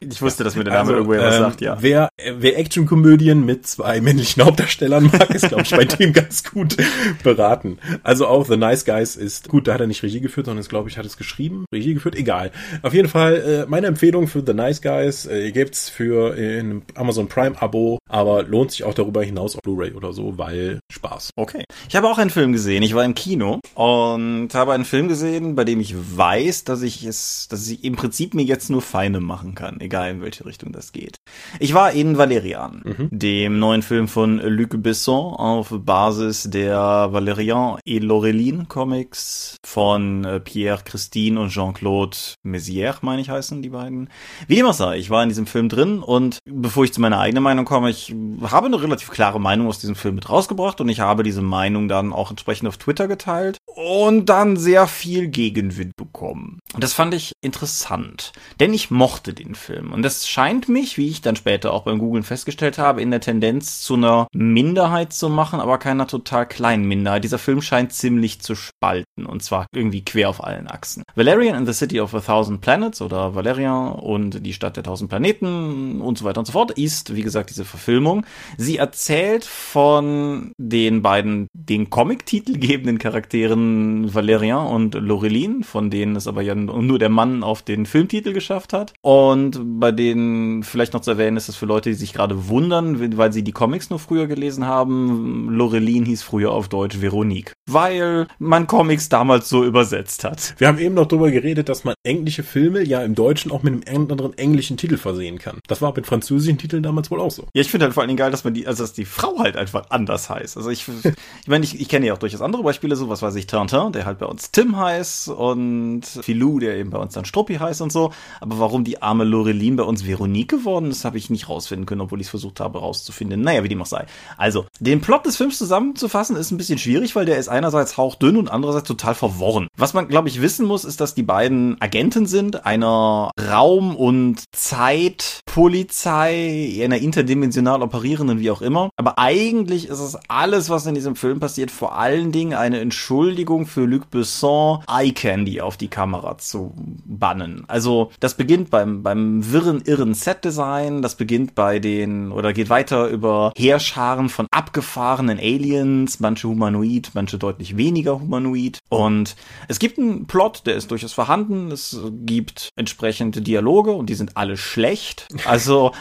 [0.00, 1.76] Ich wusste, dass mir der Name also, irgendwo was ähm, sagt, ja.
[1.80, 6.76] Wer, wer Actionkomödien mit zwei männlichen Hauptdarstellern mag, ist, glaube ich, bei dem ganz gut
[7.22, 7.78] beraten.
[8.02, 10.68] Also auch The Nice Guys ist, gut, da hat er nicht Regie geführt, sondern ist,
[10.68, 12.50] glaube ich, hat es geschrieben, Regie geführt, egal.
[12.82, 16.82] Auf jeden Fall, äh, meine Empfehlung für The Nice Guys äh, gibt's für äh, in
[16.94, 21.30] Amazon Prime Abo, aber lohnt sich auch darüber hinaus auf Blu-ray oder so, weil Spaß.
[21.36, 21.64] Okay.
[21.88, 22.82] Ich habe auch einen Film gesehen.
[22.82, 27.04] Ich war im Kino und habe einen Film gesehen, bei dem ich weiß, dass ich
[27.04, 30.72] es, dass ich im Prinzip mir jetzt nur Feinde machen kann egal in welche Richtung
[30.72, 31.16] das geht.
[31.58, 33.08] Ich war in Valerian, mhm.
[33.10, 40.40] dem neuen Film von Luc Besson auf Basis der Valerian et Laureline Comics von äh,
[40.40, 44.08] Pierre Christine und Jean-Claude Mézières, meine ich heißen die beiden.
[44.46, 47.18] Wie dem auch sei, ich war in diesem Film drin und bevor ich zu meiner
[47.18, 50.88] eigenen Meinung komme, ich habe eine relativ klare Meinung aus diesem Film mit rausgebracht und
[50.88, 55.96] ich habe diese Meinung dann auch entsprechend auf Twitter geteilt und dann sehr viel Gegenwind
[55.96, 56.58] bekommen.
[56.74, 59.92] Und das fand ich interessant, denn ich mochte den Film.
[59.92, 63.20] Und das scheint mich, wie ich dann später auch beim Googlen festgestellt habe, in der
[63.20, 67.24] Tendenz zu einer Minderheit zu machen, aber keiner total kleinen Minderheit.
[67.24, 71.04] Dieser Film scheint ziemlich zu spalten und zwar irgendwie quer auf allen Achsen.
[71.14, 75.08] Valerian and the City of a Thousand Planets oder Valerian und die Stadt der tausend
[75.08, 78.26] Planeten und so weiter und so fort ist, wie gesagt, diese Verfilmung.
[78.58, 86.26] Sie erzählt von den beiden den Comic-Titel gebenden Charakteren Valerian und Laureline, von denen es
[86.26, 88.92] aber ja nur der Mann auf den Filmtitel geschafft hat.
[89.02, 93.16] Und bei denen vielleicht noch zu erwähnen ist, dass für Leute, die sich gerade wundern,
[93.16, 98.26] weil sie die Comics nur früher gelesen haben, Lorelin hieß früher auf Deutsch Veronique, weil
[98.38, 100.54] man Comics damals so übersetzt hat.
[100.58, 103.88] Wir haben eben noch darüber geredet, dass man englische Filme ja im Deutschen auch mit
[103.88, 105.58] einem anderen englischen Titel versehen kann.
[105.68, 107.42] Das war mit französischen Titeln damals wohl auch so.
[107.54, 109.38] Ja, ich finde halt vor allen Dingen geil, dass man die, also dass die Frau
[109.38, 110.56] halt einfach anders heißt.
[110.56, 113.34] Also ich, ich meine, ich, ich kenne ja auch durchaus andere Beispiele, so was weiß
[113.36, 117.24] ich, Tintin, der halt bei uns Tim heißt und Filou, der eben bei uns dann
[117.24, 118.12] Struppi heißt und so.
[118.40, 120.88] Aber warum die arme Lorelin Aurelien bei uns Veronique geworden?
[120.88, 123.40] Das habe ich nicht rausfinden können, obwohl ich es versucht habe rauszufinden.
[123.40, 124.06] Naja, wie dem auch sei.
[124.36, 128.36] Also, den Plot des Films zusammenzufassen ist ein bisschen schwierig, weil der ist einerseits hauchdünn
[128.36, 129.66] und andererseits total verworren.
[129.76, 134.44] Was man, glaube ich, wissen muss, ist, dass die beiden Agenten sind, einer Raum- und
[134.54, 138.90] Zeitpolizei, einer interdimensional operierenden, wie auch immer.
[138.96, 143.66] Aber eigentlich ist es alles, was in diesem Film passiert, vor allen Dingen eine Entschuldigung
[143.66, 147.64] für Luc Besson, Eye Candy auf die Kamera zu bannen.
[147.68, 151.02] Also, das beginnt beim, beim wirren, irren Setdesign.
[151.02, 157.38] Das beginnt bei den, oder geht weiter über Heerscharen von abgefahrenen Aliens, manche humanoid, manche
[157.38, 158.78] deutlich weniger humanoid.
[158.88, 159.36] Und
[159.68, 161.70] es gibt einen Plot, der ist durchaus vorhanden.
[161.70, 165.28] Es gibt entsprechende Dialoge und die sind alle schlecht.
[165.44, 165.92] Also,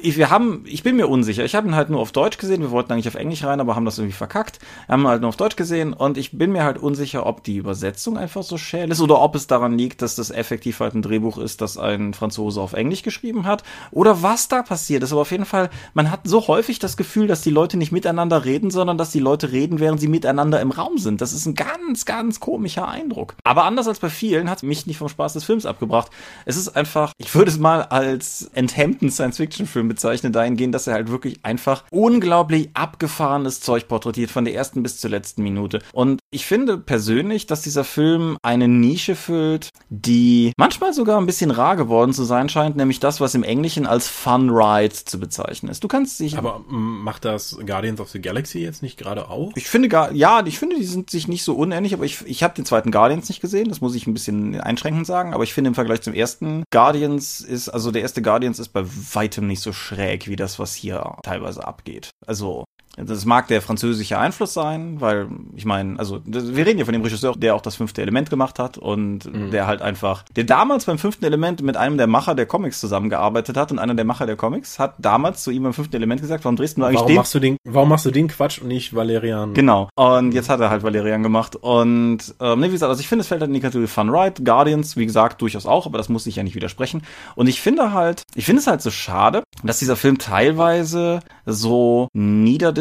[0.00, 1.44] wir haben, ich bin mir unsicher.
[1.44, 2.62] Ich habe ihn halt nur auf Deutsch gesehen.
[2.62, 4.58] Wir wollten eigentlich auf Englisch rein, aber haben das irgendwie verkackt.
[4.88, 7.56] Haben ihn halt nur auf Deutsch gesehen und ich bin mir halt unsicher, ob die
[7.56, 11.02] Übersetzung einfach so schäl ist oder ob es daran liegt, dass das effektiv halt ein
[11.02, 15.12] Drehbuch ist, das ein Franzose auf Englisch geschrieben hat oder was da passiert ist.
[15.12, 18.44] Aber auf jeden Fall, man hat so häufig das Gefühl, dass die Leute nicht miteinander
[18.44, 21.20] reden, sondern dass die Leute reden, während sie miteinander im Raum sind.
[21.20, 23.34] Das ist ein ganz, ganz komischer Eindruck.
[23.44, 26.10] Aber anders als bei vielen hat mich nicht vom Spaß des Films abgebracht.
[26.44, 31.10] Es ist einfach, ich würde es mal als enthemmten Science-Fiction-Film bezeichnen, dahingehend, dass er halt
[31.10, 35.80] wirklich einfach unglaublich abgefahrenes Zeug porträtiert, von der ersten bis zur letzten Minute.
[35.92, 41.50] Und ich finde, persönlich, dass dieser Film eine Nische füllt, die manchmal sogar ein bisschen
[41.50, 45.70] rar geworden zu sein scheint, nämlich das, was im Englischen als Fun Ride zu bezeichnen
[45.70, 45.84] ist.
[45.84, 46.36] Du kannst dich.
[46.36, 49.52] Aber mm, macht das Guardians of the Galaxy jetzt nicht gerade auch?
[49.54, 52.42] Ich finde gar, ja, ich finde, die sind sich nicht so unähnlich, aber ich, ich
[52.42, 55.54] habe den zweiten Guardians nicht gesehen, das muss ich ein bisschen einschränkend sagen, aber ich
[55.54, 59.60] finde im Vergleich zum ersten Guardians ist, also der erste Guardians ist bei weitem nicht
[59.60, 62.10] so schräg wie das, was hier teilweise abgeht.
[62.26, 62.64] Also
[62.96, 67.02] das mag der französische Einfluss sein, weil ich meine, also wir reden ja von dem
[67.02, 69.50] Regisseur, der auch das fünfte Element gemacht hat und mhm.
[69.50, 73.56] der halt einfach, der damals beim fünften Element mit einem der Macher der Comics zusammengearbeitet
[73.56, 76.44] hat und einer der Macher der Comics hat damals zu ihm beim fünften Element gesagt,
[76.44, 77.16] warum drehst du eigentlich warum den?
[77.16, 77.56] Machst du den?
[77.64, 79.52] Warum machst du den Quatsch und nicht Valerian?
[79.52, 79.90] Genau.
[79.94, 83.22] Und jetzt hat er halt Valerian gemacht und ähm, nee, wie gesagt, also ich finde,
[83.22, 86.08] es fällt halt in die Kategorie Fun Ride, Guardians, wie gesagt, durchaus auch, aber das
[86.08, 87.02] muss ich ja nicht widersprechen.
[87.34, 92.08] Und ich finde halt, ich finde es halt so schade, dass dieser Film teilweise so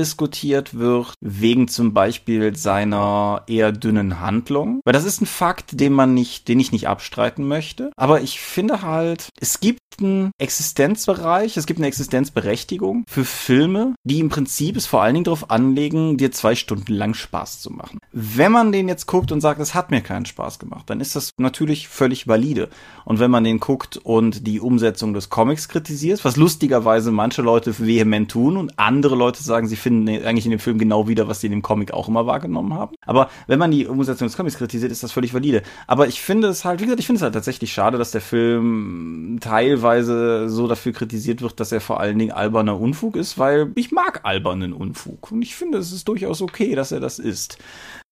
[0.05, 4.81] niederdiskutiert wird, wegen zum Beispiel seiner eher dünnen Handlung.
[4.85, 7.91] Weil das ist ein Fakt, den man nicht, den ich nicht abstreiten möchte.
[7.97, 14.19] Aber ich finde halt, es gibt einen Existenzbereich, es gibt eine Existenzberechtigung für Filme, die
[14.19, 17.99] im Prinzip es vor allen Dingen darauf anlegen, dir zwei Stunden lang Spaß zu machen.
[18.11, 21.15] Wenn man den jetzt guckt und sagt, es hat mir keinen Spaß gemacht, dann ist
[21.15, 22.69] das natürlich völlig valide.
[23.05, 27.79] Und wenn man den guckt und die Umsetzung des Comics kritisiert, was lustigerweise manche Leute
[27.79, 31.41] vehement tun und andere Leute sagen, sie finden eigentlich in dem Film genau wieder, was
[31.41, 32.95] sie in dem Comic auch immer wahrgenommen haben.
[33.05, 35.61] Aber wenn man die Umsetzung des Comics kritisiert, ist das völlig valide.
[35.87, 38.21] Aber ich finde es halt, wie gesagt, ich finde es halt tatsächlich schade, dass der
[38.21, 43.71] Film teilweise so dafür kritisiert wird, dass er vor allen Dingen alberner Unfug ist, weil
[43.75, 45.31] ich mag albernen Unfug.
[45.31, 47.57] Und ich finde, es ist durchaus okay, dass er das ist.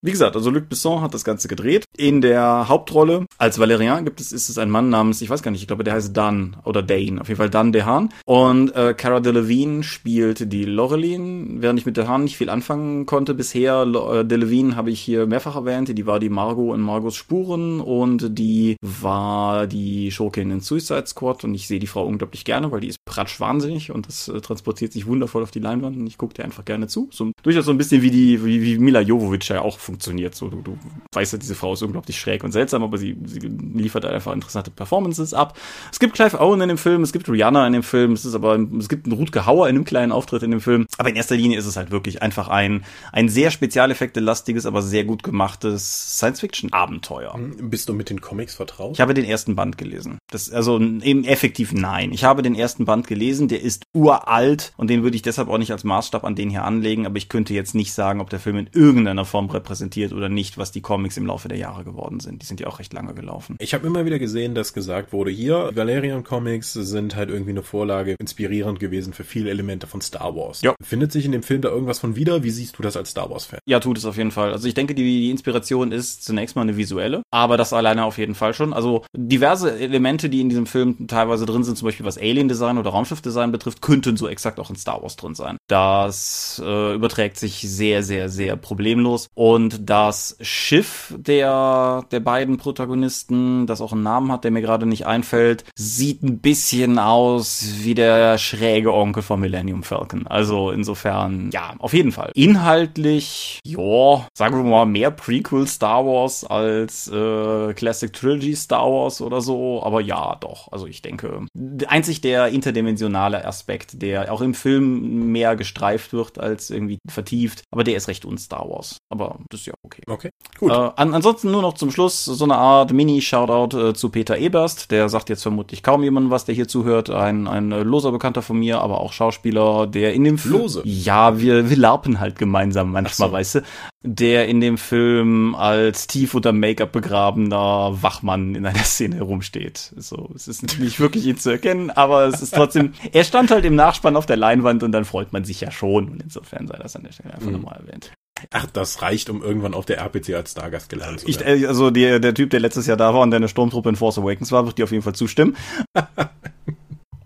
[0.05, 1.85] Wie gesagt, also Luc Besson hat das Ganze gedreht.
[1.95, 5.51] In der Hauptrolle als Valerian gibt es, ist es ein Mann namens, ich weiß gar
[5.51, 8.09] nicht, ich glaube, der heißt Dan oder Dane, auf jeden Fall Dan DeHaan.
[8.25, 13.33] Und äh, Cara Delevingne spielt die Laureline, während ich mit DeHaan nicht viel anfangen konnte
[13.33, 13.83] bisher.
[13.83, 18.37] Äh, Delevingne habe ich hier mehrfach erwähnt, die war die Margot in Margos Spuren und
[18.37, 22.81] die war die Schurkin in Suicide Squad und ich sehe die Frau unglaublich gerne, weil
[22.81, 26.17] die ist pratsch wahnsinnig und das äh, transportiert sich wundervoll auf die Leinwand und ich
[26.17, 27.07] gucke dir einfach gerne zu.
[27.09, 29.79] So, durchaus so ein bisschen wie die, wie, wie Mila Jovovich ja auch.
[30.01, 30.77] So, du, du
[31.13, 34.71] weißt ja, diese Frau ist unglaublich schräg und seltsam, aber sie, sie liefert einfach interessante
[34.71, 35.57] Performances ab.
[35.91, 38.35] Es gibt Clive Owen in dem Film, es gibt Rihanna in dem Film, es ist
[38.35, 40.85] aber, es gibt einen Rutger Hauer in einem kleinen Auftritt in dem Film.
[40.97, 45.05] Aber in erster Linie ist es halt wirklich einfach ein, ein sehr spezialeffekte-lastiges, aber sehr
[45.05, 47.37] gut gemachtes Science-Fiction-Abenteuer.
[47.61, 48.93] Bist du mit den Comics vertraut?
[48.93, 50.17] Ich habe den ersten Band gelesen.
[50.31, 52.11] Das, also eben effektiv nein.
[52.11, 55.57] Ich habe den ersten Band gelesen, der ist uralt und den würde ich deshalb auch
[55.57, 58.39] nicht als Maßstab an den hier anlegen, aber ich könnte jetzt nicht sagen, ob der
[58.39, 61.83] Film in irgendeiner Form repräsentiert repräsentiert oder nicht, was die Comics im Laufe der Jahre
[61.83, 62.41] geworden sind.
[62.41, 63.55] Die sind ja auch recht lange gelaufen.
[63.59, 67.63] Ich habe immer wieder gesehen, dass gesagt wurde, hier, Valerian Comics sind halt irgendwie eine
[67.63, 70.61] Vorlage inspirierend gewesen für viele Elemente von Star Wars.
[70.61, 70.75] Ja.
[70.81, 72.43] Findet sich in dem Film da irgendwas von wieder?
[72.43, 73.59] Wie siehst du das als Star Wars-Fan?
[73.65, 74.51] Ja, tut es auf jeden Fall.
[74.51, 78.17] Also ich denke, die, die Inspiration ist zunächst mal eine visuelle, aber das alleine auf
[78.17, 78.73] jeden Fall schon.
[78.73, 82.91] Also diverse Elemente, die in diesem Film teilweise drin sind, zum Beispiel was Alien-Design oder
[82.91, 85.57] Raumschiff-Design betrifft, könnten so exakt auch in Star Wars drin sein.
[85.67, 93.67] Das äh, überträgt sich sehr, sehr, sehr problemlos und das Schiff der, der beiden Protagonisten,
[93.67, 97.93] das auch einen Namen hat, der mir gerade nicht einfällt, sieht ein bisschen aus wie
[97.93, 100.27] der schräge Onkel von Millennium Falcon.
[100.27, 102.31] Also insofern, ja, auf jeden Fall.
[102.35, 109.21] Inhaltlich, ja, sagen wir mal, mehr Prequel Star Wars als äh, Classic Trilogy Star Wars
[109.21, 109.83] oder so.
[109.83, 110.71] Aber ja, doch.
[110.71, 111.45] Also ich denke,
[111.87, 117.83] einzig der interdimensionale Aspekt, der auch im Film mehr gestreift wird als irgendwie vertieft, aber
[117.83, 118.97] der ist recht un-Star Wars.
[119.09, 120.01] Aber das ist ja okay.
[120.07, 120.71] Okay, gut.
[120.71, 124.91] Äh, an, ansonsten nur noch zum Schluss so eine Art Mini-Shoutout äh, zu Peter Eberst.
[124.91, 127.09] Der sagt jetzt vermutlich kaum jemand was, der hier zuhört.
[127.09, 130.55] Ein, ein äh, loser Bekannter von mir, aber auch Schauspieler, der in dem Film...
[130.55, 130.81] Lose?
[130.85, 133.33] Ja, wir, wir larpen halt gemeinsam manchmal, so.
[133.33, 133.61] weißt du.
[134.05, 139.93] Der in dem Film als tief unter Make-up begrabener Wachmann in einer Szene herumsteht.
[139.97, 142.93] So, es ist nicht wirklich ihn zu erkennen, aber es ist trotzdem...
[143.11, 146.09] er stand halt im Nachspann auf der Leinwand und dann freut man sich ja schon.
[146.09, 147.53] Und insofern sei das an der Stelle einfach mhm.
[147.53, 148.11] nochmal erwähnt.
[148.51, 151.57] Ach, das reicht, um irgendwann auf der RPC als Stargast gelernt zu werden.
[151.57, 153.95] Ich, also der, der Typ, der letztes Jahr da war und der eine Sturmtruppe in
[153.95, 155.55] Force Awakens war, wird dir auf jeden Fall zustimmen.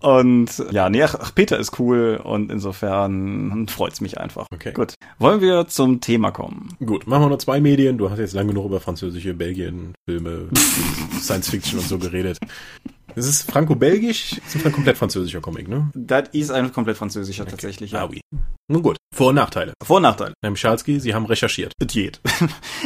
[0.00, 4.46] Und ja, nee, ach, Peter ist cool und insofern freut's mich einfach.
[4.52, 4.72] Okay.
[4.72, 4.94] Gut.
[5.18, 6.68] Wollen wir zum Thema kommen?
[6.84, 7.98] Gut, machen wir nur zwei Medien.
[7.98, 10.48] Du hast jetzt lange genug über französische Belgien, Filme,
[11.20, 12.38] Science Fiction und so geredet.
[13.14, 15.90] Das ist franco-belgisch, ist ein komplett französischer Comic, ne?
[15.94, 17.50] Das ist ein komplett französischer okay.
[17.52, 18.04] tatsächlich, ja.
[18.04, 18.20] Ah, oui.
[18.70, 19.72] Nun gut, Vor- und Nachteile.
[19.82, 20.34] Vor- und Nachteile.
[20.42, 21.72] Herr Michalski, Sie haben recherchiert.
[21.82, 22.20] Diät.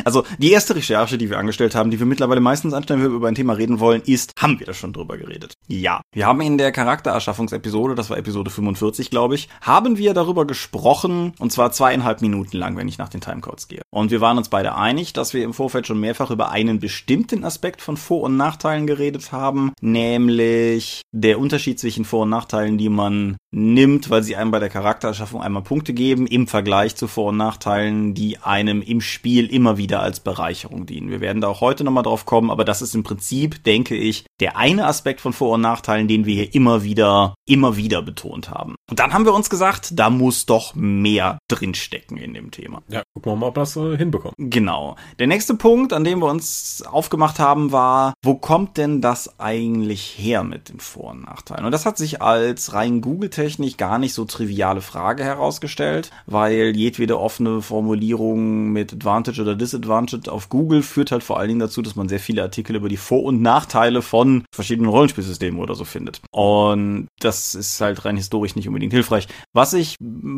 [0.04, 3.16] Also die erste Recherche, die wir angestellt haben, die wir mittlerweile meistens anstellen, wenn wir
[3.16, 5.54] über ein Thema reden wollen, ist, haben wir da schon drüber geredet?
[5.68, 6.00] Ja.
[6.12, 11.34] Wir haben in der Charaktererschaffungsepisode, das war Episode 45, glaube ich, haben wir darüber gesprochen,
[11.38, 13.82] und zwar zweieinhalb Minuten lang, wenn ich nach den Timecodes gehe.
[13.90, 17.44] Und wir waren uns beide einig, dass wir im Vorfeld schon mehrfach über einen bestimmten
[17.44, 22.88] Aspekt von Vor- und Nachteilen geredet haben, nämlich der Unterschied zwischen Vor- und Nachteilen, die
[22.88, 27.28] man nimmt, weil sie einem bei der Charaktererschaffung einmal Punkte geben, im Vergleich zu Vor-
[27.28, 31.10] und Nachteilen, die einem im Spiel immer wieder als Bereicherung dienen.
[31.10, 34.24] Wir werden da auch heute nochmal drauf kommen, aber das ist im Prinzip, denke ich,
[34.40, 38.50] der eine Aspekt von Vor- und Nachteilen, den wir hier immer wieder, immer wieder betont
[38.50, 38.74] haben.
[38.90, 42.82] Und dann haben wir uns gesagt, da muss doch mehr drinstecken in dem Thema.
[42.88, 44.34] Ja, gucken wir mal, ob wir das äh, hinbekommen.
[44.38, 44.96] Genau.
[45.18, 50.01] Der nächste Punkt, an dem wir uns aufgemacht haben, war, wo kommt denn das eigentlich
[50.02, 51.64] her mit den Vor- und Nachteilen?
[51.64, 57.18] Und das hat sich als rein Google-Technik gar nicht so triviale Frage herausgestellt, weil jedwede
[57.18, 61.96] offene Formulierung mit Advantage oder Disadvantage auf Google führt halt vor allen Dingen dazu, dass
[61.96, 66.20] man sehr viele Artikel über die Vor- und Nachteile von verschiedenen Rollenspielsystemen oder so findet.
[66.30, 69.28] Und das ist halt rein historisch nicht unbedingt hilfreich.
[69.52, 69.96] Was ich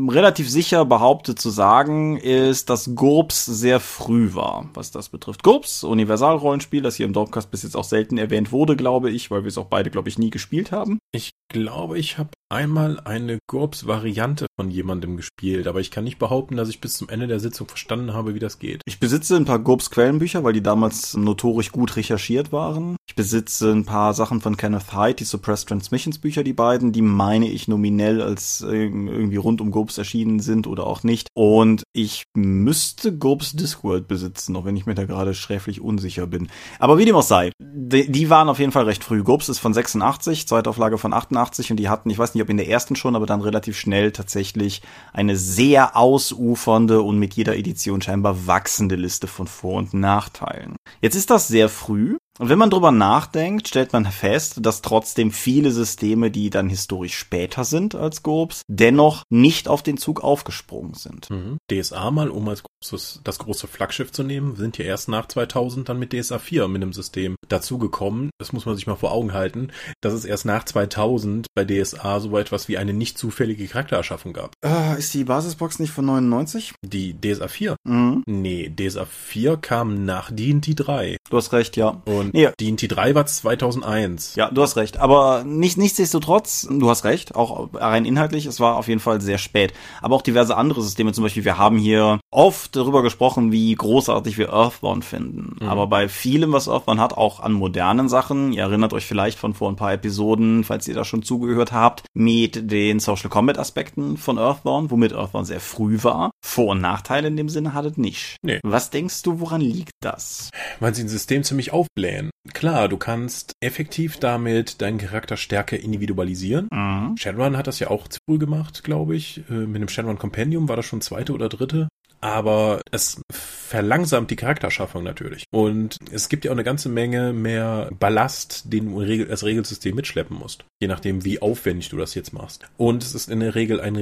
[0.08, 5.42] relativ sicher behaupte zu sagen, ist, dass GURPS sehr früh war, was das betrifft.
[5.42, 9.44] GURPS, Universalrollenspiel, das hier im Dorpcast bis jetzt auch selten erwähnt wurde, glaube ich, weil
[9.44, 10.98] wir es auch beide, glaube ich, nie gespielt haben.
[11.12, 16.56] Ich glaube, ich habe einmal eine GURPS-Variante von jemandem gespielt, aber ich kann nicht behaupten,
[16.56, 18.82] dass ich bis zum Ende der Sitzung verstanden habe, wie das geht.
[18.86, 22.96] Ich besitze ein paar GURPS-Quellenbücher, weil die damals notorisch gut recherchiert waren.
[23.14, 27.00] Ich besitze ein paar Sachen von Kenneth Hyde, die Suppressed Transmissions Bücher, die beiden, die
[27.00, 31.28] meine ich nominell als irgendwie rund um GURPS erschienen sind oder auch nicht.
[31.32, 36.48] Und ich müsste GURPS Discworld besitzen, auch wenn ich mir da gerade schräflich unsicher bin.
[36.80, 39.22] Aber wie dem auch sei, die, die waren auf jeden Fall recht früh.
[39.22, 42.56] GURPS ist von 86, Zweitauflage von 88 und die hatten, ich weiß nicht, ob in
[42.56, 48.02] der ersten schon, aber dann relativ schnell tatsächlich eine sehr ausufernde und mit jeder Edition
[48.02, 50.74] scheinbar wachsende Liste von Vor- und Nachteilen.
[51.00, 52.16] Jetzt ist das sehr früh.
[52.40, 57.16] Und wenn man drüber nachdenkt, stellt man fest, dass trotzdem viele Systeme, die dann historisch
[57.16, 61.30] später sind als GURPS, dennoch nicht auf den Zug aufgesprungen sind.
[61.30, 61.58] Mhm.
[61.70, 65.88] DSA mal, um als großes, das große Flaggschiff zu nehmen, sind ja erst nach 2000
[65.88, 68.30] dann mit DSA 4 mit dem System dazugekommen.
[68.38, 69.68] Das muss man sich mal vor Augen halten,
[70.00, 74.54] dass es erst nach 2000 bei DSA so etwas wie eine nicht zufällige Charaktererschaffung gab.
[74.64, 76.74] Äh, ist die Basisbox nicht von 99?
[76.82, 77.76] Die DSA 4?
[77.84, 78.24] Mhm.
[78.26, 81.16] Nee, DSA 4 kam nach D&D 3.
[81.30, 82.02] Du hast recht, ja.
[82.04, 82.52] Und Ja.
[82.58, 84.36] D&D 3 war 2001.
[84.36, 84.98] Ja, du hast recht.
[84.98, 89.38] Aber nicht, nichtsdestotrotz, du hast recht, auch rein inhaltlich, es war auf jeden Fall sehr
[89.38, 89.72] spät.
[90.00, 94.38] Aber auch diverse andere Systeme, zum Beispiel, wir haben hier oft darüber gesprochen, wie großartig
[94.38, 95.56] wir Earthbound finden.
[95.60, 95.68] Mhm.
[95.68, 99.54] Aber bei vielem, was Earthbound hat, auch an modernen Sachen, ihr erinnert euch vielleicht von
[99.54, 104.16] vor ein paar Episoden, falls ihr da schon zugehört habt, mit den Social Combat Aspekten
[104.16, 106.30] von Earthbound, womit Earthbound sehr früh war.
[106.44, 108.36] Vor- und Nachteile in dem Sinne hat es nicht.
[108.42, 108.60] Nee.
[108.62, 110.50] Was denkst du, woran liegt das?
[110.80, 112.13] Weil sie ein System ziemlich aufblähen.
[112.52, 116.68] Klar, du kannst effektiv damit deinen Charakter stärker individualisieren.
[116.72, 117.16] Mhm.
[117.16, 119.42] Shadowrun hat das ja auch zu früh gemacht, glaube ich.
[119.50, 121.88] Äh, Mit dem Shadowrun Compendium war das schon zweite oder dritte.
[122.20, 125.44] Aber es verlangsamt die Charakterschaffung natürlich.
[125.52, 129.94] Und es gibt ja auch eine ganze Menge mehr Ballast, den du Regel- als Regelsystem
[129.94, 130.64] mitschleppen musst.
[130.80, 132.64] Je nachdem, wie aufwendig du das jetzt machst.
[132.78, 133.96] Und es ist in der Regel ein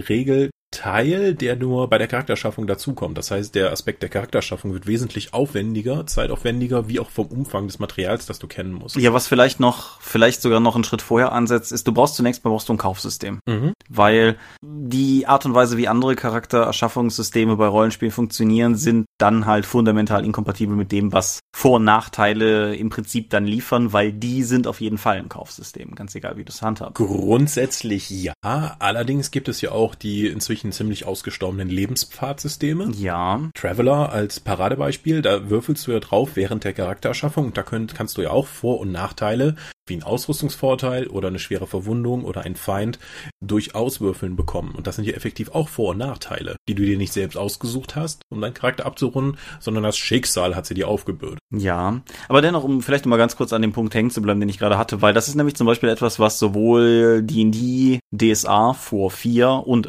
[0.73, 3.19] Regelteil, der nur bei der Charakterschaffung dazukommt.
[3.19, 7.79] Das heißt, der Aspekt der Charakterschaffung wird wesentlich aufwendiger, zeitaufwendiger, wie auch vom Umfang des
[7.79, 8.97] Materials, das du kennen musst.
[8.97, 12.45] Ja, was vielleicht noch, vielleicht sogar noch einen Schritt vorher ansetzt, ist, du brauchst zunächst
[12.45, 13.41] mal brauchst du ein Kaufsystem.
[13.47, 13.73] Mhm.
[13.89, 20.25] Weil die Art und Weise, wie andere Charaktererschaffungssysteme bei Rollenspielen funktionieren, sind dann halt fundamental
[20.25, 24.81] inkompatibel mit dem, was Vor- und Nachteile im Prinzip dann liefern, weil die sind auf
[24.81, 26.95] jeden Fall ein Kaufsystem, ganz egal, wie du es handhabst.
[26.95, 28.33] Grundsätzlich ja.
[28.43, 32.93] Allerdings gibt es ja auch die inzwischen ziemlich ausgestorbenen Lebenspfadsysteme.
[32.95, 37.53] Ja, Traveler als Paradebeispiel, da würfelst du ja drauf während der Charaktererschaffung.
[37.55, 41.67] Da könnt, kannst du ja auch Vor- und Nachteile wie ein Ausrüstungsvorteil oder eine schwere
[41.67, 42.99] Verwundung oder ein Feind
[43.41, 44.75] durch Auswürfeln bekommen.
[44.77, 47.97] Und das sind ja effektiv auch Vor- und Nachteile, die du dir nicht selbst ausgesucht
[47.97, 51.41] hast, um deinen Charakter abzurunden, sondern das Schicksal hat sie dir aufgebürdet.
[51.51, 54.41] Ja, aber dennoch, um vielleicht noch mal ganz kurz an dem Punkt hängen zu bleiben,
[54.41, 58.75] den ich gerade hatte, weil das ist nämlich zum Beispiel etwas, was sowohl D&D, DSA
[58.75, 59.87] vor 4 und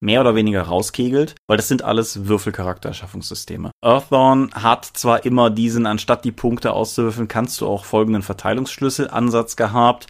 [0.00, 3.70] Mehr oder weniger rauskegelt, weil das sind alles Würfelcharaktererschaffungssysteme.
[3.82, 10.06] Earthdawn hat zwar immer diesen, anstatt die Punkte auszuwürfeln, kannst du auch folgenden Verteilungsschlüssel-Ansatz gehabt,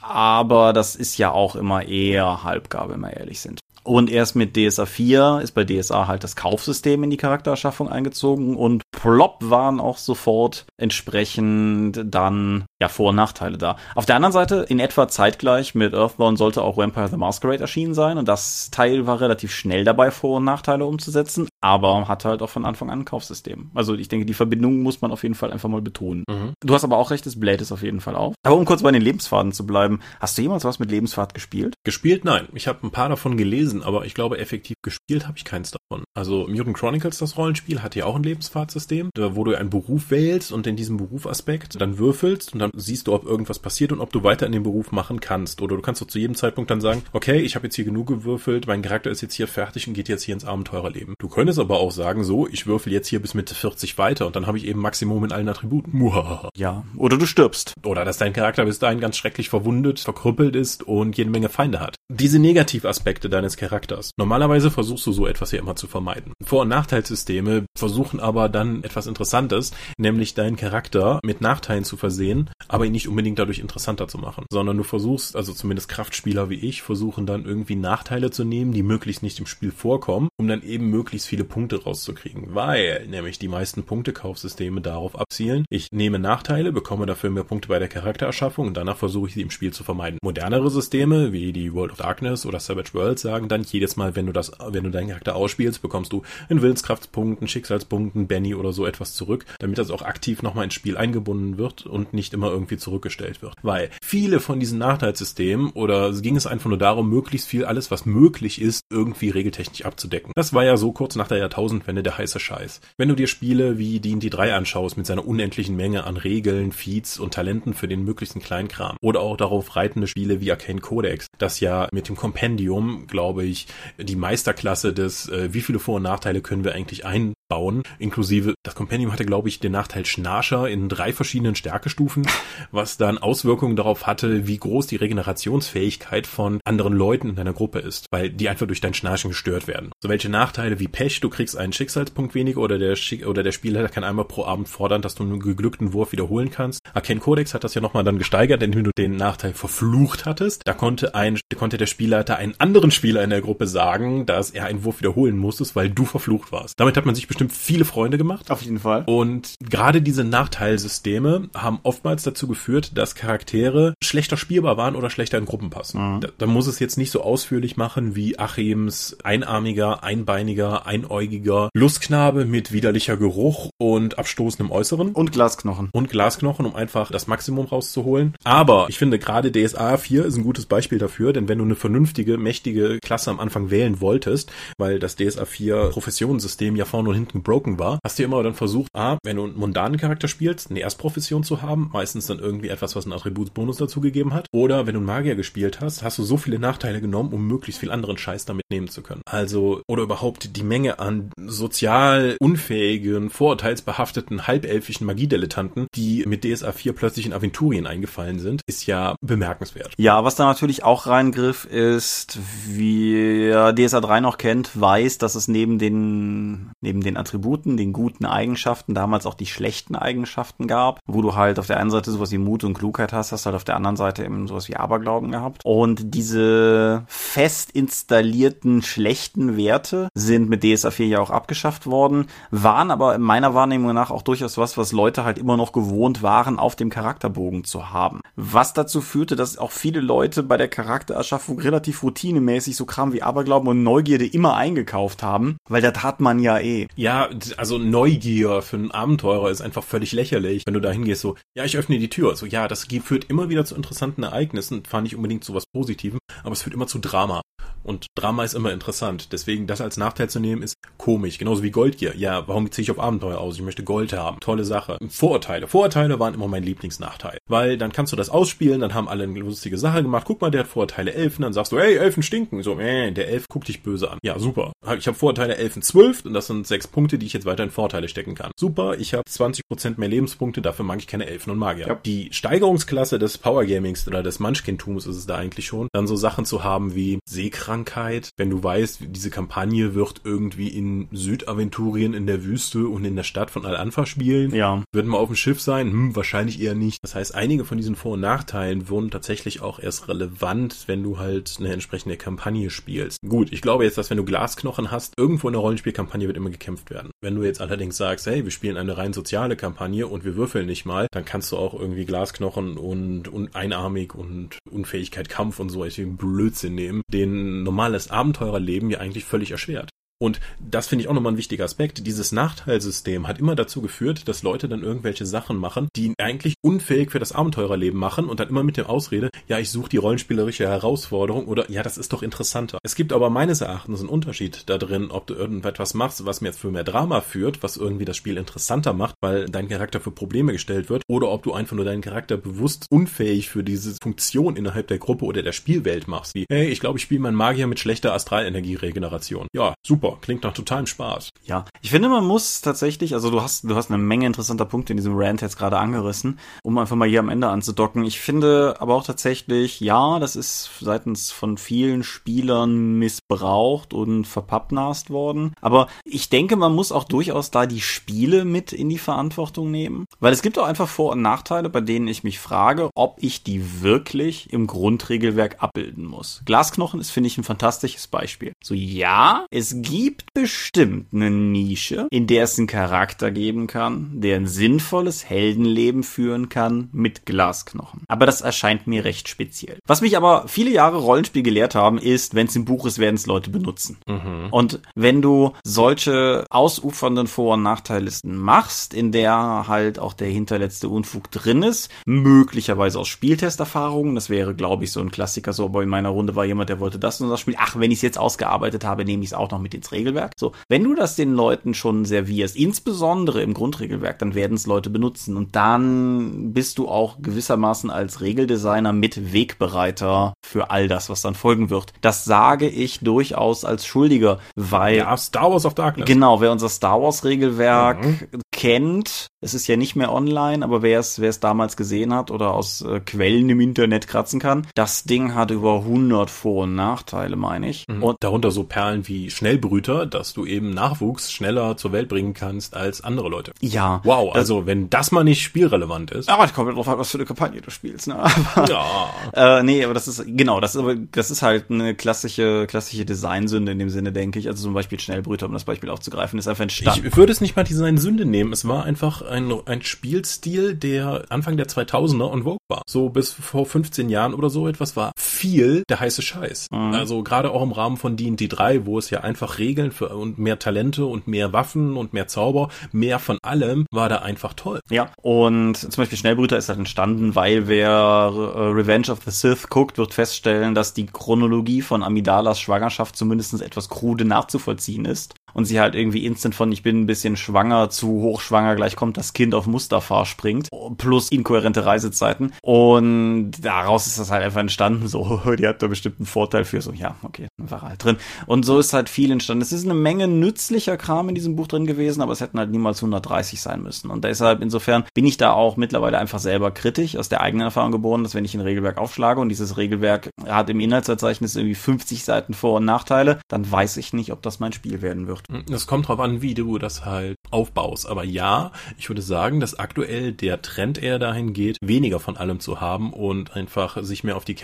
[0.00, 3.60] aber das ist ja auch immer eher Halbgabe, wenn wir ehrlich sind.
[3.84, 8.56] Und erst mit DSA 4 ist bei DSA halt das Kaufsystem in die Charaktererschaffung eingezogen
[8.56, 13.76] und plopp waren auch sofort entsprechend dann ja Vor- und Nachteile da.
[13.94, 17.94] Auf der anderen Seite, in etwa zeitgleich mit Earthbound sollte auch Vampire the Masquerade erschienen
[17.94, 22.42] sein und das Teil war relativ schnell dabei, Vor- und Nachteile umzusetzen, aber hatte halt
[22.42, 23.70] auch von Anfang an ein Kaufsystem.
[23.74, 26.24] Also ich denke, die Verbindung muss man auf jeden Fall einfach mal betonen.
[26.28, 26.52] Mhm.
[26.60, 28.34] Du hast aber auch recht, es bläht es auf jeden Fall auf.
[28.42, 31.74] Aber um kurz bei den Lebensfaden zu bleiben, hast du jemals was mit Lebensfahrt gespielt?
[31.84, 32.48] Gespielt, nein.
[32.52, 36.04] Ich habe ein paar davon gelesen, aber ich glaube, effektiv gespielt habe ich keins davon.
[36.14, 40.52] Also Mutant Chronicles, das Rollenspiel, hat ja auch ein Lebensfahrtsystem, wo du einen Beruf wählst
[40.52, 44.12] und in diesem Berufaspekt dann würfelst und dann siehst du, ob irgendwas passiert und ob
[44.12, 45.62] du weiter in den Beruf machen kannst.
[45.62, 48.08] Oder du kannst doch zu jedem Zeitpunkt dann sagen, okay, ich habe jetzt hier genug
[48.08, 51.14] gewürfelt, mein Charakter ist jetzt hier fertig und geht jetzt hier ins Abenteurerleben.
[51.18, 54.36] Du könntest aber auch sagen, so, ich würfel jetzt hier bis Mitte 40 weiter und
[54.36, 55.96] dann habe ich eben Maximum in allen Attributen.
[55.96, 56.48] Muhaha.
[56.56, 57.74] Ja, oder du stirbst.
[57.84, 61.80] Oder dass dein Charakter bis dahin ganz schrecklich verwundet, verkrüppelt ist und jede Menge Feinde
[61.80, 61.96] hat.
[62.10, 64.10] Diese Negativaspekte deines Charakters.
[64.16, 66.32] Normalerweise versuchst du so etwas ja immer zu vermeiden.
[66.44, 72.50] Vor- und Nachteilssysteme versuchen aber dann etwas Interessantes, nämlich deinen Charakter mit Nachteilen zu versehen,
[72.68, 76.56] aber ihn nicht unbedingt dadurch interessanter zu machen, sondern du versuchst, also zumindest Kraftspieler wie
[76.56, 80.62] ich, versuchen dann irgendwie Nachteile zu nehmen, die möglichst nicht im Spiel vorkommen, um dann
[80.62, 86.72] eben möglichst viele Punkte rauszukriegen, weil nämlich die meisten Punktekaufsysteme darauf abzielen, ich nehme Nachteile,
[86.72, 89.84] bekomme dafür mehr Punkte bei der Charaktererschaffung und danach versuche ich sie im Spiel zu
[89.84, 90.18] vermeiden.
[90.22, 94.26] Modernere Systeme wie die World of Darkness oder Savage Worlds sagen dann jedes Mal, wenn
[94.26, 98.54] du das, wenn du deinen Charakter ausspielst, bekommst du einen Willenskraftspunkt, einen Schicksalspunkt, einen Benny
[98.54, 102.34] oder so etwas zurück, damit das auch aktiv nochmal ins Spiel eingebunden wird und nicht
[102.34, 103.54] immer irgendwie zurückgestellt wird.
[103.62, 108.06] Weil viele von diesen Nachteilssystemen oder ging es einfach nur darum, möglichst viel alles, was
[108.06, 110.32] möglich ist, irgendwie regeltechnisch abzudecken.
[110.34, 112.80] Das war ja so kurz nach der Jahrtausendwende der heiße Scheiß.
[112.96, 117.18] Wenn du dir Spiele wie D&D 3 anschaust mit seiner unendlichen Menge an Regeln, Feeds
[117.18, 121.60] und Talenten für den möglichsten Kleinkram oder auch darauf reitende Spiele wie Arcane Codex, das
[121.60, 123.66] ja mit dem Kompendium, glaube ich,
[123.98, 127.04] die Meisterklasse des, äh, wie viele Vor- und Nachteile können wir eigentlich
[127.52, 132.26] einbauen, inklusive, das Kompendium hatte, glaube ich, den Nachteil Schnarcher in drei verschiedenen Stärkestufen,
[132.70, 137.80] was dann Auswirkungen darauf hatte, wie groß die Regenerationsfähigkeit von anderen Leuten in deiner Gruppe
[137.80, 139.92] ist, weil die einfach durch dein Schnarchen gestört werden.
[140.02, 143.52] So welche Nachteile wie Pech, du kriegst einen Schicksalspunkt weniger oder der, Schick oder der
[143.52, 146.80] Spieler kann einmal pro Abend fordern, dass du einen geglückten Wurf wiederholen kannst.
[146.94, 150.62] Arcane Codex hat das ja nochmal dann gesteigert, indem du den Nachteil verflucht hattest.
[150.64, 154.64] Da konnte ein, konnte der Spielleiter einen anderen Spieler in der Gruppe sagen, dass er
[154.64, 156.78] einen Wurf wiederholen musstest, weil du verflucht warst.
[156.78, 158.50] Damit hat man sich bestimmt viele Freunde gemacht.
[158.50, 159.04] Auf jeden Fall.
[159.06, 165.38] Und gerade diese Nachteilsysteme haben oftmals dazu geführt, dass Charaktere schlechter spielbar waren oder schlechter
[165.38, 166.16] in Gruppen passen.
[166.16, 166.20] Mhm.
[166.20, 172.44] Da, da, muss es jetzt nicht so ausführlich machen wie Achims einarmiger, einbeiniger, einäugiger Lustknabe
[172.44, 175.12] mit widerlicher Geruch und abstoßendem Äußeren.
[175.12, 175.88] Und Glasknochen.
[175.92, 178.34] Und Glasknochen, um einfach das Maximum rauszuholen.
[178.44, 181.74] Aber ich finde gerade DSA 4 ist ein gutes Beispiel dafür, denn wenn du eine
[181.74, 187.14] vernünftige, mächtige Klasse am Anfang wählen wolltest, weil das DSA 4 Professionssystem ja vorne und
[187.14, 190.70] hinten broken war, hast du immer dann versucht, ah, wenn du einen mundanen Charakter spielst,
[190.70, 194.46] eine Erstprofession zu haben, meistens dann irgendwie etwas, was einen Attributsbonus dazu gegeben hat.
[194.52, 197.80] Oder wenn du einen Magier gespielt hast, hast du so viele Nachteile genommen, um möglichst
[197.80, 199.22] viel anderen Scheiß damit nehmen zu können.
[199.24, 206.92] Also, oder überhaupt die Menge an sozial unfähigen, vorurteilsbehafteten, halbelfischen Magiedilettanten, die mit DSA 4
[206.92, 209.94] plötzlich in Aventurien eingefallen sind, ist ja bemerkenswert.
[209.96, 215.48] Ja, was da natürlich auch reingriff, ist, wie DSA 3 noch kennt, weiß, dass es
[215.48, 221.22] neben den, neben den Attributen, den guten Eigenschaften, damals auch die schlechten Eigenschaften gab, wo
[221.22, 223.64] du halt auf der einen Seite sowas wie Mut und Klugheit hast, hast halt auf
[223.64, 225.62] der anderen Seite eben sowas wie Aberglauben gehabt.
[225.64, 232.90] Und diese fest installierten schlechten Werte sind mit DSA 4 ja auch abgeschafft worden, waren
[232.90, 236.58] aber in meiner Wahrnehmung nach auch durchaus was, was Leute halt immer noch gewohnt waren,
[236.58, 238.20] auf dem Charakterbogen zu haben.
[238.36, 243.22] Was dazu führte, dass auch viele Leute bei der Charaktererschaffung relativ routinemäßig so Kram wie
[243.22, 246.88] Aberglauben und Neugierde immer eingekauft haben, weil das hat man ja eh.
[247.02, 251.34] Ja, also Neugier für einen Abenteurer ist einfach völlig lächerlich, wenn du da hingehst so,
[251.56, 252.36] ja, ich öffne die Tür.
[252.36, 256.20] So, ja, das führt immer wieder zu interessanten Ereignissen, fand ich unbedingt zu was Positivem,
[256.44, 257.42] aber es führt immer zu Drama.
[257.84, 259.32] Und Drama ist immer interessant.
[259.32, 261.38] Deswegen das als Nachteil zu nehmen ist komisch.
[261.38, 262.16] Genauso wie Goldgier.
[262.16, 263.56] Ja, warum ziehe ich auf Abenteuer aus?
[263.56, 264.38] Ich möchte Gold haben.
[264.40, 264.98] Tolle Sache.
[265.08, 265.66] Vorurteile.
[265.66, 267.38] Vorurteile waren immer mein Lieblingsnachteil.
[267.48, 270.24] Weil dann kannst du das ausspielen, dann haben alle eine lustige Sache gemacht.
[270.26, 271.42] Guck mal, der hat Vorurteile Elfen.
[271.42, 272.62] Dann sagst du, hey, Elfen stinken.
[272.62, 274.18] So, äh, der Elf guckt dich böse an.
[274.22, 274.72] Ja, super.
[274.98, 277.70] Ich habe Vorurteile Elfen 12 und das sind sechs Lebenspunkte, die ich jetzt weiter in
[277.70, 278.52] Vorteile stecken kann.
[278.58, 281.86] Super, ich habe 20% mehr Lebenspunkte, dafür mag ich keine Elfen und Magier.
[281.88, 281.94] Ja.
[282.04, 286.16] Die Steigerungsklasse des Power Gamings oder des Munchkintums ist es da eigentlich schon, dann so
[286.16, 292.26] Sachen zu haben wie Seekrankheit, wenn du weißt, diese Kampagne wird irgendwie in Südaventurien in
[292.26, 294.54] der Wüste und in der Stadt von Al-Anfa spielen.
[294.54, 294.82] Ja.
[294.92, 295.90] Wird man auf dem Schiff sein?
[295.90, 296.98] Hm, wahrscheinlich eher nicht.
[297.02, 301.18] Das heißt, einige von diesen Vor- und Nachteilen wurden tatsächlich auch erst relevant, wenn du
[301.18, 303.18] halt eine entsprechende Kampagne spielst.
[303.26, 306.50] Gut, ich glaube jetzt, dass wenn du Glasknochen hast, irgendwo in der Rollenspielkampagne wird immer
[306.50, 307.10] gekämpft werden.
[307.20, 310.66] Wenn du jetzt allerdings sagst, hey, wir spielen eine rein soziale Kampagne und wir würfeln
[310.66, 315.70] nicht mal, dann kannst du auch irgendwie Glasknochen und, und einarmig und Unfähigkeit Kampf und
[315.70, 319.90] so ein Blödsinn nehmen, den normales Abenteurerleben ja eigentlich völlig erschwert.
[320.22, 322.06] Und das finde ich auch nochmal ein wichtiger Aspekt.
[322.06, 327.10] Dieses Nachteilsystem hat immer dazu geführt, dass Leute dann irgendwelche Sachen machen, die eigentlich unfähig
[327.10, 330.68] für das Abenteurerleben machen und dann immer mit der Ausrede, ja, ich suche die rollenspielerische
[330.68, 332.78] Herausforderung oder ja, das ist doch interessanter.
[332.84, 336.48] Es gibt aber meines Erachtens einen Unterschied da drin, ob du irgendetwas machst, was mir
[336.48, 340.12] jetzt für mehr Drama führt, was irgendwie das Spiel interessanter macht, weil dein Charakter für
[340.12, 344.54] Probleme gestellt wird, oder ob du einfach nur deinen Charakter bewusst unfähig für diese Funktion
[344.54, 346.36] innerhalb der Gruppe oder der Spielwelt machst.
[346.36, 349.48] Wie, hey, ich glaube, ich spiele meinen Magier mit schlechter Astralenergieregeneration.
[349.52, 351.30] Ja, super klingt nach totalem Spaß.
[351.44, 354.92] Ja, ich finde, man muss tatsächlich, also du hast, du hast eine Menge interessanter Punkte
[354.92, 358.04] in diesem Rant jetzt gerade angerissen, um einfach mal hier am Ende anzudocken.
[358.04, 365.10] Ich finde aber auch tatsächlich, ja, das ist seitens von vielen Spielern missbraucht und verpappnast
[365.10, 365.54] worden.
[365.60, 370.06] Aber ich denke, man muss auch durchaus da die Spiele mit in die Verantwortung nehmen.
[370.20, 373.42] Weil es gibt auch einfach Vor- und Nachteile, bei denen ich mich frage, ob ich
[373.42, 376.42] die wirklich im Grundregelwerk abbilden muss.
[376.44, 378.52] Glasknochen ist, finde ich, ein fantastisches Beispiel.
[378.62, 384.08] So, ja, es gibt gibt bestimmt eine Nische, in der es einen Charakter geben kann,
[384.14, 388.00] der ein sinnvolles Heldenleben führen kann mit Glasknochen.
[388.08, 389.76] Aber das erscheint mir recht speziell.
[389.86, 393.16] Was mich aber viele Jahre Rollenspiel gelehrt haben, ist, wenn es im Buch ist, werden
[393.16, 393.98] es Leute benutzen.
[394.06, 394.48] Mhm.
[394.50, 400.88] Und wenn du solche ausufernden Vor- und Nachteillisten machst, in der halt auch der hinterletzte
[400.88, 405.82] Unfug drin ist, möglicherweise aus Spieltesterfahrungen, das wäre, glaube ich, so ein Klassiker, so, aber
[405.82, 407.56] in meiner Runde war jemand, der wollte das und das Spiel.
[407.58, 410.32] Ach, wenn ich es jetzt ausgearbeitet habe, nehme ich es auch noch mit ins Regelwerk.
[410.36, 414.90] So, wenn du das den Leuten schon servierst, insbesondere im Grundregelwerk, dann werden es Leute
[414.90, 421.22] benutzen und dann bist du auch gewissermaßen als Regeldesigner mit Wegbereiter für all das, was
[421.22, 421.92] dann folgen wird.
[422.00, 426.06] Das sage ich durchaus als Schuldiger, weil ja, Star Wars of Darkness.
[426.06, 428.40] Genau, wer unser Star Wars Regelwerk mhm.
[428.52, 432.30] kennt, es ist ja nicht mehr online, aber wer es wer es damals gesehen hat
[432.30, 436.76] oder aus äh, Quellen im Internet kratzen kann, das Ding hat über 100 Vor- und
[436.76, 437.86] Nachteile, meine ich.
[437.88, 438.02] Mhm.
[438.02, 442.76] Und darunter so Perlen wie Schnellbrüter, dass du eben Nachwuchs schneller zur Welt bringen kannst
[442.76, 443.52] als andere Leute.
[443.60, 444.00] Ja.
[444.04, 446.28] Wow, also wenn das mal nicht spielrelevant ist.
[446.28, 448.18] Aber ich komme drauf an, was für eine Kampagne du spielst, ne?
[448.54, 449.58] Aber, ja.
[449.58, 453.04] Äh, nee, aber das ist genau, das ist aber das ist halt eine klassische klassische
[453.04, 454.48] Designsünde in dem Sinne, denke ich.
[454.48, 457.06] Also zum Beispiel Schnellbrüter, um das Beispiel aufzugreifen, ist einfach entstanden.
[457.06, 458.52] Ich würde es nicht mal Designsünde nehmen.
[458.52, 462.82] Es war einfach ein, ein Spielstil, der Anfang der 2000er und Vogue war.
[462.86, 465.12] So bis vor 15 Jahren oder so etwas war
[465.42, 466.68] viel der heiße Scheiß.
[466.70, 466.94] Mhm.
[466.94, 470.38] Also gerade auch im Rahmen von D&D 3, wo es ja einfach Regeln für und
[470.38, 474.78] mehr Talente und mehr Waffen und mehr Zauber, mehr von allem, war da einfach toll.
[474.88, 479.68] Ja, und zum Beispiel Schnellbrüter ist halt entstanden, weil wer äh, Revenge of the Sith
[479.68, 485.64] guckt, wird feststellen, dass die Chronologie von Amidalas Schwangerschaft zumindest etwas krude nachzuvollziehen ist und
[485.64, 489.32] sie halt irgendwie instant von ich bin ein bisschen schwanger zu hochschwanger, gleich kommt das
[489.32, 490.68] Kind auf Mustafa springt,
[490.98, 496.18] plus inkohärente Reisezeiten und daraus ist das halt einfach entstanden, so, die hat da bestimmt
[496.18, 498.16] einen Vorteil für, so, ja, okay, war halt drin
[498.46, 499.62] und so ist halt viel entstanden.
[499.62, 502.70] Es ist eine Menge nützlicher Kram in diesem Buch drin gewesen, aber es hätten halt
[502.70, 507.16] niemals 130 sein müssen und deshalb insofern bin ich da auch mittlerweile einfach selber kritisch,
[507.16, 510.70] aus der eigenen Erfahrung geboren, dass wenn ich ein Regelwerk aufschlage und dieses Regelwerk hat
[510.70, 514.72] im Inhaltsverzeichnis irgendwie 50 Seiten Vor- und Nachteile, dann weiß ich nicht, ob das mein
[514.72, 515.42] Spiel werden wird.
[515.70, 518.08] Es kommt drauf an, wie du das halt aufbaust.
[518.08, 522.60] Aber ja, ich würde sagen, dass aktuell der Trend eher dahin geht, weniger von allem
[522.60, 524.54] zu haben und einfach sich mehr auf die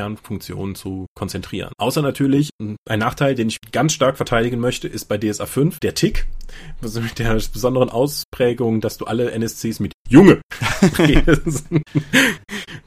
[0.59, 1.73] Kernfunktionen zu konzentrieren.
[1.79, 5.95] Außer natürlich, ein Nachteil, den ich ganz stark verteidigen möchte, ist bei DSA 5 der
[5.95, 6.27] Tick.
[6.83, 10.41] Also mit der besonderen Ausprägung, dass du alle NSCs mit Junge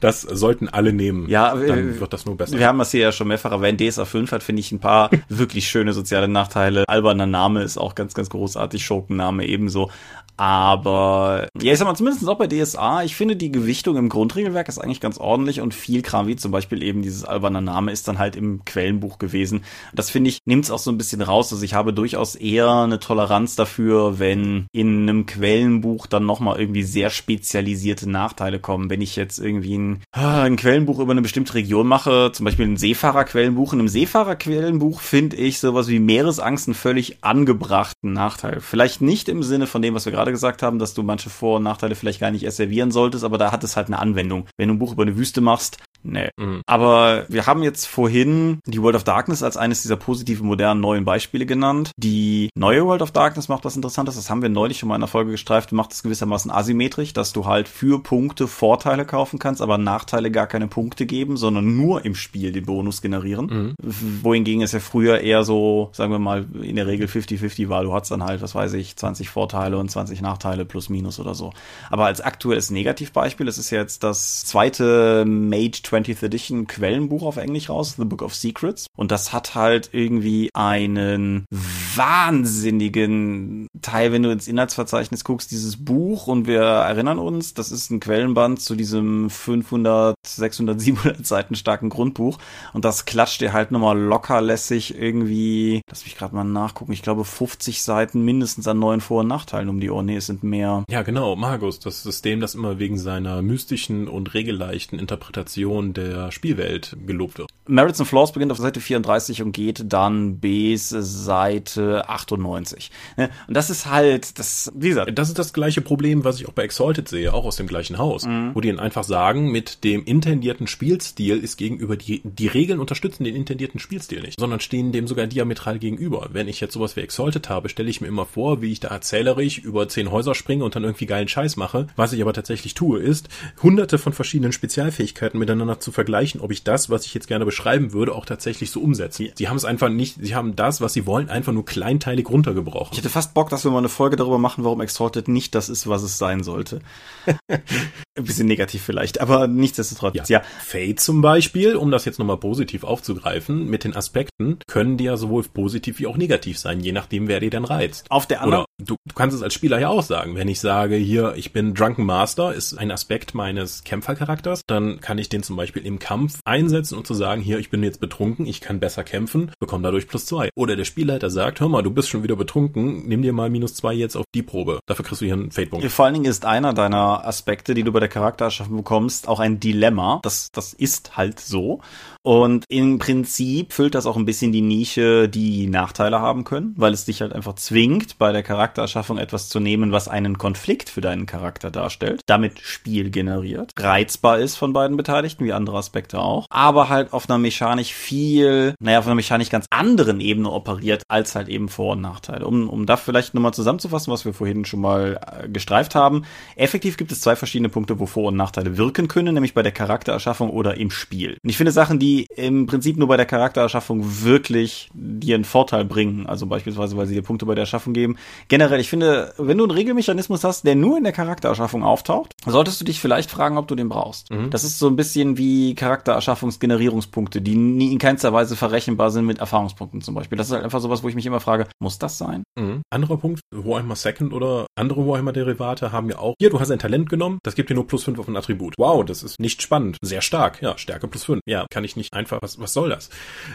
[0.00, 1.28] Das sollten alle nehmen.
[1.28, 2.58] Ja, dann wird das nur besser.
[2.58, 3.80] Wir haben das hier ja schon mehrfach erwähnt.
[3.80, 6.84] DSA 5 hat, finde ich, ein paar wirklich schöne soziale Nachteile.
[6.88, 8.84] Alberner Name ist auch ganz, ganz großartig.
[8.84, 9.90] Schurkenname ebenso.
[10.36, 14.68] Aber ja, ich sag mal, zumindest auch bei DSA, ich finde die Gewichtung im Grundregelwerk
[14.68, 18.08] ist eigentlich ganz ordentlich und viel Kram, wie zum Beispiel eben dieses alberne Name, ist
[18.08, 19.62] dann halt im Quellenbuch gewesen.
[19.94, 21.52] Das finde ich, nimmt es auch so ein bisschen raus.
[21.52, 26.82] Also ich habe durchaus eher eine Toleranz dafür, wenn in einem Quellenbuch dann nochmal irgendwie
[26.82, 28.90] sehr spezialisierte Nachteile kommen.
[28.90, 32.66] Wenn ich jetzt irgendwie ein, ah, ein Quellenbuch über eine bestimmte Region mache, zum Beispiel
[32.66, 38.60] ein Seefahrerquellenbuch, in einem Seefahrerquellenbuch finde ich sowas wie Meeresangst einen völlig angebrachten Nachteil.
[38.60, 41.56] Vielleicht nicht im Sinne von dem, was wir gerade gesagt haben, dass du manche Vor-
[41.56, 44.46] und Nachteile vielleicht gar nicht erst servieren solltest, aber da hat es halt eine Anwendung.
[44.56, 46.30] Wenn du ein Buch über eine Wüste machst, Nee.
[46.36, 46.62] Mhm.
[46.66, 51.04] Aber wir haben jetzt vorhin die World of Darkness als eines dieser positiven, modernen, neuen
[51.04, 51.92] Beispiele genannt.
[51.96, 54.16] Die neue World of Darkness macht was Interessantes.
[54.16, 55.72] Das haben wir neulich schon mal in der Folge gestreift.
[55.72, 60.46] Macht es gewissermaßen asymmetrisch, dass du halt für Punkte Vorteile kaufen kannst, aber Nachteile gar
[60.46, 63.76] keine Punkte geben, sondern nur im Spiel den Bonus generieren.
[63.82, 64.22] Mhm.
[64.22, 67.84] Wohingegen es ja früher eher so, sagen wir mal, in der Regel 50-50 war.
[67.84, 71.34] Du hattest dann halt, was weiß ich, 20 Vorteile und 20 Nachteile plus minus oder
[71.34, 71.52] so.
[71.90, 77.70] Aber als aktuelles Negativbeispiel, es ist jetzt das zweite Mage 20th Edition Quellenbuch auf Englisch
[77.70, 78.86] raus, The Book of Secrets.
[78.96, 86.26] Und das hat halt irgendwie einen wahnsinnigen Teil, wenn du ins Inhaltsverzeichnis guckst, dieses Buch.
[86.26, 91.88] Und wir erinnern uns, das ist ein Quellenband zu diesem 500, 600, 700 Seiten starken
[91.88, 92.38] Grundbuch.
[92.72, 97.24] Und das klatscht dir halt nochmal lockerlässig irgendwie, lass mich gerade mal nachgucken, ich glaube
[97.24, 100.01] 50 Seiten mindestens an neuen Vor- und Nachteilen um die Ohren.
[100.02, 100.84] Nee, es sind mehr.
[100.90, 106.96] Ja, genau, Magus, das System, das immer wegen seiner mystischen und regelleichten Interpretation der Spielwelt
[107.06, 107.50] gelobt wird.
[107.66, 112.90] Merits and Flaws beginnt auf Seite 34 und geht dann bis Seite 98.
[113.16, 113.30] Ne?
[113.46, 115.16] Und das ist halt, das, wie gesagt.
[115.16, 117.98] Das ist das gleiche Problem, was ich auch bei Exalted sehe, auch aus dem gleichen
[117.98, 118.50] Haus, mhm.
[118.54, 123.24] wo die dann einfach sagen, mit dem intendierten Spielstil ist gegenüber die, die Regeln unterstützen
[123.24, 126.30] den intendierten Spielstil nicht, sondern stehen dem sogar diametral gegenüber.
[126.32, 128.88] Wenn ich jetzt sowas wie Exalted habe, stelle ich mir immer vor, wie ich da
[128.88, 131.86] erzählerisch über zehn Häuser springe und dann irgendwie geilen Scheiß mache.
[131.94, 133.28] Was ich aber tatsächlich tue, ist,
[133.62, 137.92] hunderte von verschiedenen Spezialfähigkeiten miteinander zu vergleichen, ob ich das, was ich jetzt gerne beschreiben
[137.92, 139.30] würde, auch tatsächlich so umsetze.
[139.34, 142.88] Sie haben es einfach nicht, sie haben das, was sie wollen, einfach nur kleinteilig runtergebrochen.
[142.92, 145.68] Ich hätte fast Bock, dass wir mal eine Folge darüber machen, warum Exalted nicht das
[145.68, 146.80] ist, was es sein sollte.
[147.48, 150.24] Ein bisschen negativ vielleicht, aber nichtsdestotrotz, ja.
[150.28, 150.42] ja.
[150.64, 155.18] Fate zum Beispiel, um das jetzt nochmal positiv aufzugreifen, mit den Aspekten, können die ja
[155.18, 158.06] sowohl positiv wie auch negativ sein, je nachdem, wer dir denn reizt.
[158.10, 158.64] Auf der anderen.
[158.64, 160.36] Oder du, du kannst es als Spieler ja auch sagen.
[160.36, 165.18] Wenn ich sage, hier, ich bin Drunken Master, ist ein Aspekt meines Kämpfercharakters, dann kann
[165.18, 168.46] ich den zum Beispiel im Kampf einsetzen und zu sagen, hier, ich bin jetzt betrunken,
[168.46, 170.50] ich kann besser kämpfen, bekomme dadurch plus zwei.
[170.54, 173.74] Oder der Spielleiter sagt, hör mal, du bist schon wieder betrunken, nimm dir mal minus
[173.74, 174.80] zwei jetzt auf die Probe.
[174.86, 175.90] Dafür kriegst du hier einen Fate-Punkt.
[175.90, 179.60] Vor allen Dingen ist einer deiner Aspekte, die du bei der Charaktererschaffung bekommst, auch ein
[179.60, 180.20] Dilemma.
[180.22, 181.80] Das, das ist halt so.
[182.22, 186.92] Und im Prinzip füllt das auch ein bisschen die Nische, die Nachteile haben können, weil
[186.92, 191.00] es dich halt einfach zwingt, bei der Charaktererschaffung etwas zu nehmen, was einen Konflikt für
[191.00, 196.46] deinen Charakter darstellt, damit Spiel generiert, reizbar ist von beiden Beteiligten, wie andere Aspekte auch,
[196.48, 201.34] aber halt auf einer mechanisch viel, naja, auf einer mechanisch ganz anderen Ebene operiert, als
[201.34, 202.46] halt eben Vor- und Nachteile.
[202.46, 206.24] Um, um da vielleicht nochmal zusammenzufassen, was wir vorhin schon mal äh, gestreift haben.
[206.54, 209.72] Effektiv gibt es zwei verschiedene Punkte, wo Vor- und Nachteile wirken können, nämlich bei der
[209.72, 211.36] Charaktererschaffung oder im Spiel.
[211.42, 215.44] Und ich finde Sachen, die die im Prinzip nur bei der Charaktererschaffung wirklich dir einen
[215.44, 216.26] Vorteil bringen.
[216.26, 218.16] Also beispielsweise, weil sie dir Punkte bei der Erschaffung geben.
[218.48, 222.80] Generell, ich finde, wenn du einen Regelmechanismus hast, der nur in der Charaktererschaffung auftaucht, solltest
[222.80, 224.30] du dich vielleicht fragen, ob du den brauchst.
[224.30, 224.50] Mhm.
[224.50, 229.38] Das ist so ein bisschen wie Charaktererschaffungsgenerierungspunkte, die nie in keinster Weise verrechenbar sind mit
[229.38, 230.36] Erfahrungspunkten zum Beispiel.
[230.36, 232.42] Das ist halt einfach sowas, wo ich mich immer frage, muss das sein?
[232.58, 232.82] Mhm.
[232.90, 237.08] Anderer Punkt, Warhammer Second oder andere Warhammer-Derivate haben ja auch, hier, du hast ein Talent
[237.08, 238.74] genommen, das gibt dir nur plus fünf auf ein Attribut.
[238.76, 239.96] Wow, das ist nicht spannend.
[240.02, 240.60] Sehr stark.
[240.60, 241.40] Ja, Stärke plus fünf.
[241.46, 243.10] Ja, kann ich nicht nicht einfach, was, was soll das?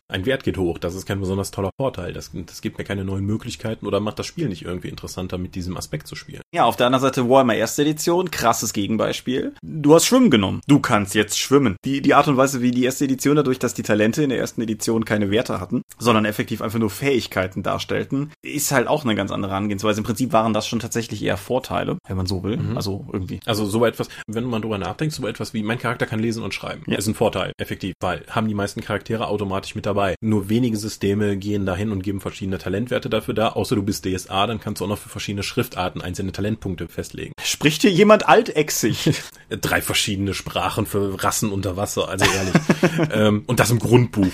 [0.08, 2.14] Ein Wert geht hoch, das ist kein besonders toller Vorteil.
[2.14, 5.56] Das, das gibt mir keine neuen Möglichkeiten oder macht das Spiel nicht irgendwie interessanter, mit
[5.56, 6.42] diesem Aspekt zu spielen.
[6.54, 9.54] Ja, auf der anderen Seite Warhammer erste Edition, krasses Gegenbeispiel.
[9.62, 10.62] Du hast Schwimmen genommen.
[10.68, 11.76] Du kannst jetzt schwimmen.
[11.84, 14.40] Die, die Art und Weise, wie die erste Edition dadurch, dass die Talente in der
[14.40, 19.16] ersten Edition keine Werte hatten, sondern effektiv einfach nur Fähigkeiten darstellten, ist halt auch eine
[19.16, 20.00] ganz andere Herangehensweise.
[20.00, 22.58] Im Prinzip waren das schon tatsächlich eher Vorteile, wenn man so will.
[22.58, 22.78] Mhm.
[22.78, 23.40] Also irgendwie.
[23.46, 26.54] Also so etwas, wenn man drüber nachdenkt, so etwas wie mein Charakter kann lesen und
[26.54, 26.98] schreiben, ja.
[26.98, 30.16] ist ein Vorteil, effektiv, weil haben die meisten Charaktere automatisch mit dabei.
[30.22, 33.50] Nur wenige Systeme gehen dahin und geben verschiedene Talentwerte dafür da.
[33.50, 37.34] Außer du bist DSA, dann kannst du auch noch für verschiedene Schriftarten einzelne Talentpunkte festlegen.
[37.42, 39.12] Spricht hier jemand altexig?
[39.50, 43.10] Drei verschiedene Sprachen für Rassen unter Wasser, also ehrlich.
[43.12, 44.32] ähm, Und das im Grundbuch.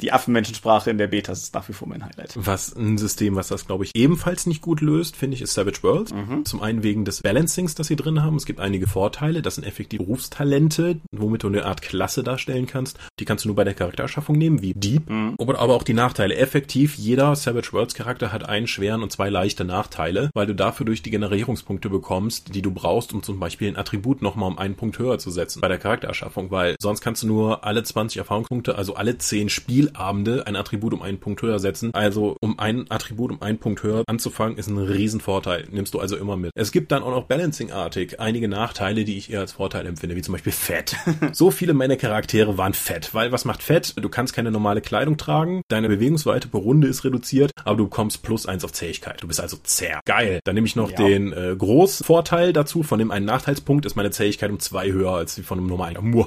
[0.00, 2.32] Die Affenmenschensprache in der Beta ist nach wie vor mein Highlight.
[2.36, 5.82] Was ein System, was das, glaube ich, ebenfalls nicht gut löst, finde ich, ist Savage
[5.82, 6.14] Worlds.
[6.14, 6.44] Mhm.
[6.44, 8.36] Zum einen wegen des Balancings, das sie drin haben.
[8.36, 9.42] Es gibt einige Vorteile.
[9.42, 12.98] Das sind effektiv Berufstalente, womit du eine Art Klasse darstellen kannst.
[13.18, 15.08] Die kannst du nur bei der Charaktererschaffung nehmen, wie Dieb.
[15.08, 15.34] Mhm.
[15.38, 16.36] Aber auch die Nachteile.
[16.36, 20.86] Effektiv, jeder Savage Worlds Charakter hat einen schweren und zwei leichte Nachteile, weil du dafür
[20.86, 24.74] durch die Generierungspunkte bekommst, die du brauchst, um zum Beispiel ein Attribut nochmal um einen
[24.74, 28.76] Punkt höher zu setzen bei der Charaktererschaffung, weil sonst kannst du nur alle 20 Erfahrungspunkte,
[28.76, 31.92] also alle 10 Spielabende ein Attribut um einen Punkt höher setzen.
[31.94, 35.68] Also um ein Attribut um einen Punkt höher anzufangen, ist ein Riesenvorteil.
[35.70, 36.52] Nimmst du also immer mit.
[36.54, 40.22] Es gibt dann auch noch Balancing-artig einige Nachteile, die ich eher als Vorteil empfinde, wie
[40.22, 40.96] zum Beispiel Fett.
[41.32, 43.94] so viele meiner Charaktere waren fett, weil was macht Fett?
[43.96, 48.22] Du kannst keine normale Kleidung tragen, deine Bewegungsweite pro Runde ist reduziert, aber du bekommst
[48.22, 49.22] plus eins auf Zähigkeit.
[49.22, 49.94] Du bist also zäh.
[50.04, 50.40] Geil.
[50.44, 50.96] Dann nehme ich noch ja.
[50.96, 52.82] den äh, Großvorteil dazu.
[52.82, 55.90] Von dem einen Nachteilspunkt ist meine Zähigkeit um zwei höher als die von einem normalen.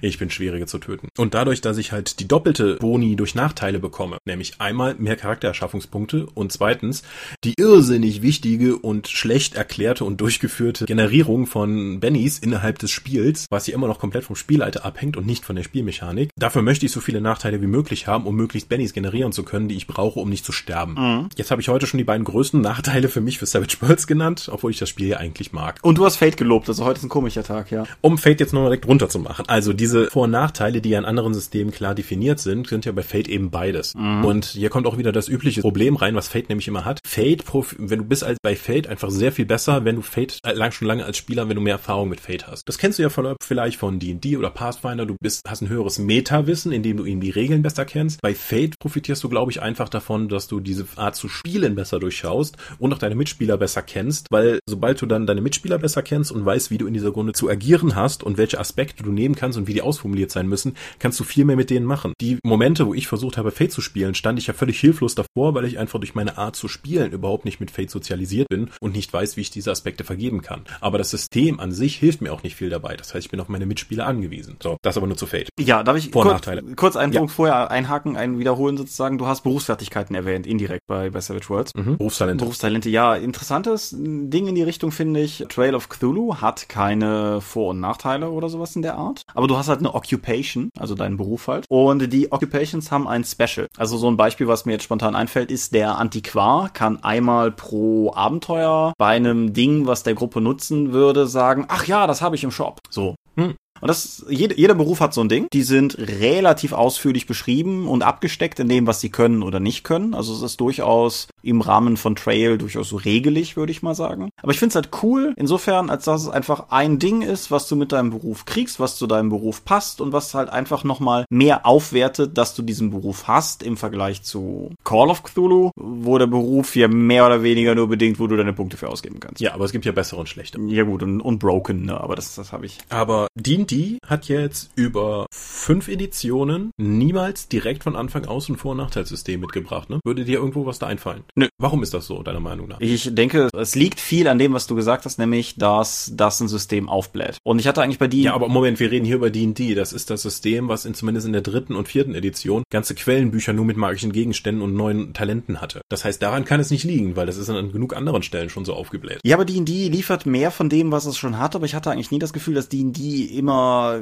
[0.00, 1.08] Ich bin schwieriger zu töten.
[1.16, 6.26] Und dadurch, dass ich halt die doppelte Boni durch Nachteile bekomme, nämlich einmal mehr Charaktererschaffungspunkte
[6.34, 7.02] und zweitens
[7.44, 13.66] die irrsinnig wichtige und schlecht erklärte und durchgeführte Generierung von Bennys innerhalb des Spiels, was
[13.66, 15.91] hier immer noch komplett vom Spielleiter abhängt und nicht von der Spielmechanik.
[16.38, 19.68] Dafür möchte ich so viele Nachteile wie möglich haben, um möglichst Bennys generieren zu können,
[19.68, 20.94] die ich brauche, um nicht zu sterben.
[20.94, 21.28] Mhm.
[21.36, 24.48] Jetzt habe ich heute schon die beiden größten Nachteile für mich für Savage Worlds genannt,
[24.50, 25.78] obwohl ich das Spiel ja eigentlich mag.
[25.82, 27.84] Und du hast Fate gelobt, also heute ist ein komischer Tag, ja.
[28.00, 29.48] Um Fate jetzt noch direkt runterzumachen.
[29.48, 32.92] Also diese Vor- und Nachteile, die ja in anderen Systemen klar definiert sind, sind ja
[32.92, 33.94] bei Fate eben beides.
[33.94, 34.24] Mhm.
[34.24, 37.00] Und hier kommt auch wieder das übliche Problem rein, was Fate nämlich immer hat.
[37.06, 37.44] Fate,
[37.78, 40.88] wenn du bist als bei Fate einfach sehr viel besser, wenn du Fate lang schon
[40.88, 42.68] lange als Spieler, wenn du mehr Erfahrung mit Fate hast.
[42.68, 43.08] Das kennst du ja
[43.42, 45.06] vielleicht von D&D oder Pathfinder.
[45.06, 48.22] Du bist, hast ein höheres Meta-Wissen, indem du eben die Regeln besser kennst.
[48.22, 51.98] Bei Fate profitierst du, glaube ich, einfach davon, dass du diese Art zu spielen besser
[51.98, 56.32] durchschaust und auch deine Mitspieler besser kennst, weil sobald du dann deine Mitspieler besser kennst
[56.32, 59.34] und weißt, wie du in dieser Runde zu agieren hast und welche Aspekte du nehmen
[59.34, 62.12] kannst und wie die ausformuliert sein müssen, kannst du viel mehr mit denen machen.
[62.20, 65.54] Die Momente, wo ich versucht habe, Fate zu spielen, stand ich ja völlig hilflos davor,
[65.54, 68.94] weil ich einfach durch meine Art zu spielen überhaupt nicht mit Fate sozialisiert bin und
[68.94, 70.62] nicht weiß, wie ich diese Aspekte vergeben kann.
[70.80, 72.96] Aber das System an sich hilft mir auch nicht viel dabei.
[72.96, 74.56] Das heißt, ich bin auf meine Mitspieler angewiesen.
[74.62, 75.48] So, das aber nur zu Fate.
[75.58, 76.46] Ja, darf ich kurz,
[76.76, 77.20] kurz einen ja.
[77.20, 79.18] Punkt vorher einhaken, einen wiederholen sozusagen.
[79.18, 81.72] Du hast Berufsfertigkeiten erwähnt, indirekt bei, bei Savage Worlds.
[81.74, 81.98] Mhm.
[81.98, 82.44] Berufstalente.
[82.44, 83.14] Berufstalente, ja.
[83.14, 85.44] Interessantes Ding in die Richtung finde ich.
[85.48, 89.22] Trail of Cthulhu hat keine Vor- und Nachteile oder sowas in der Art.
[89.34, 91.64] Aber du hast halt eine Occupation, also deinen Beruf halt.
[91.68, 93.66] Und die Occupations haben ein Special.
[93.76, 98.12] Also so ein Beispiel, was mir jetzt spontan einfällt, ist der Antiquar kann einmal pro
[98.14, 102.44] Abenteuer bei einem Ding, was der Gruppe nutzen würde, sagen, ach ja, das habe ich
[102.44, 102.78] im Shop.
[102.90, 103.14] So.
[103.36, 103.54] Hm.
[103.82, 105.48] Und das, jeder, jeder Beruf hat so ein Ding.
[105.52, 110.14] Die sind relativ ausführlich beschrieben und abgesteckt in dem, was sie können oder nicht können.
[110.14, 114.30] Also es ist durchaus im Rahmen von Trail durchaus so regelig, würde ich mal sagen.
[114.40, 117.66] Aber ich finde es halt cool, insofern, als dass es einfach ein Ding ist, was
[117.66, 121.24] du mit deinem Beruf kriegst, was zu deinem Beruf passt und was halt einfach nochmal
[121.28, 126.28] mehr aufwertet, dass du diesen Beruf hast im Vergleich zu Call of Cthulhu, wo der
[126.28, 129.40] Beruf ja mehr oder weniger nur bedingt, wo du deine Punkte für ausgeben kannst.
[129.40, 130.60] Ja, aber es gibt ja bessere und schlechte.
[130.68, 132.00] Ja gut, und, und Broken, ne?
[132.00, 132.78] aber das, das habe ich.
[132.88, 135.26] Aber dient D&D hat jetzt über
[135.62, 139.90] fünf Editionen niemals direkt von Anfang aus ein Vor- und Nachteilssystem mitgebracht.
[139.90, 140.00] Ne?
[140.04, 141.22] Würde dir irgendwo was da einfallen?
[141.36, 141.46] Nö.
[141.58, 142.80] Warum ist das so, deiner Meinung nach?
[142.80, 146.48] Ich denke, es liegt viel an dem, was du gesagt hast, nämlich, dass das ein
[146.48, 147.38] System aufbläht.
[147.44, 148.22] Und ich hatte eigentlich bei die...
[148.22, 149.76] Ja, aber Moment, wir reden hier über D&D.
[149.76, 153.52] Das ist das System, was in, zumindest in der dritten und vierten Edition ganze Quellenbücher
[153.52, 155.82] nur mit magischen Gegenständen und neuen Talenten hatte.
[155.88, 158.64] Das heißt, daran kann es nicht liegen, weil das ist an genug anderen Stellen schon
[158.64, 159.20] so aufgebläht.
[159.22, 162.10] Ja, aber D&D liefert mehr von dem, was es schon hat, aber ich hatte eigentlich
[162.10, 164.00] nie das Gefühl, dass D&D immer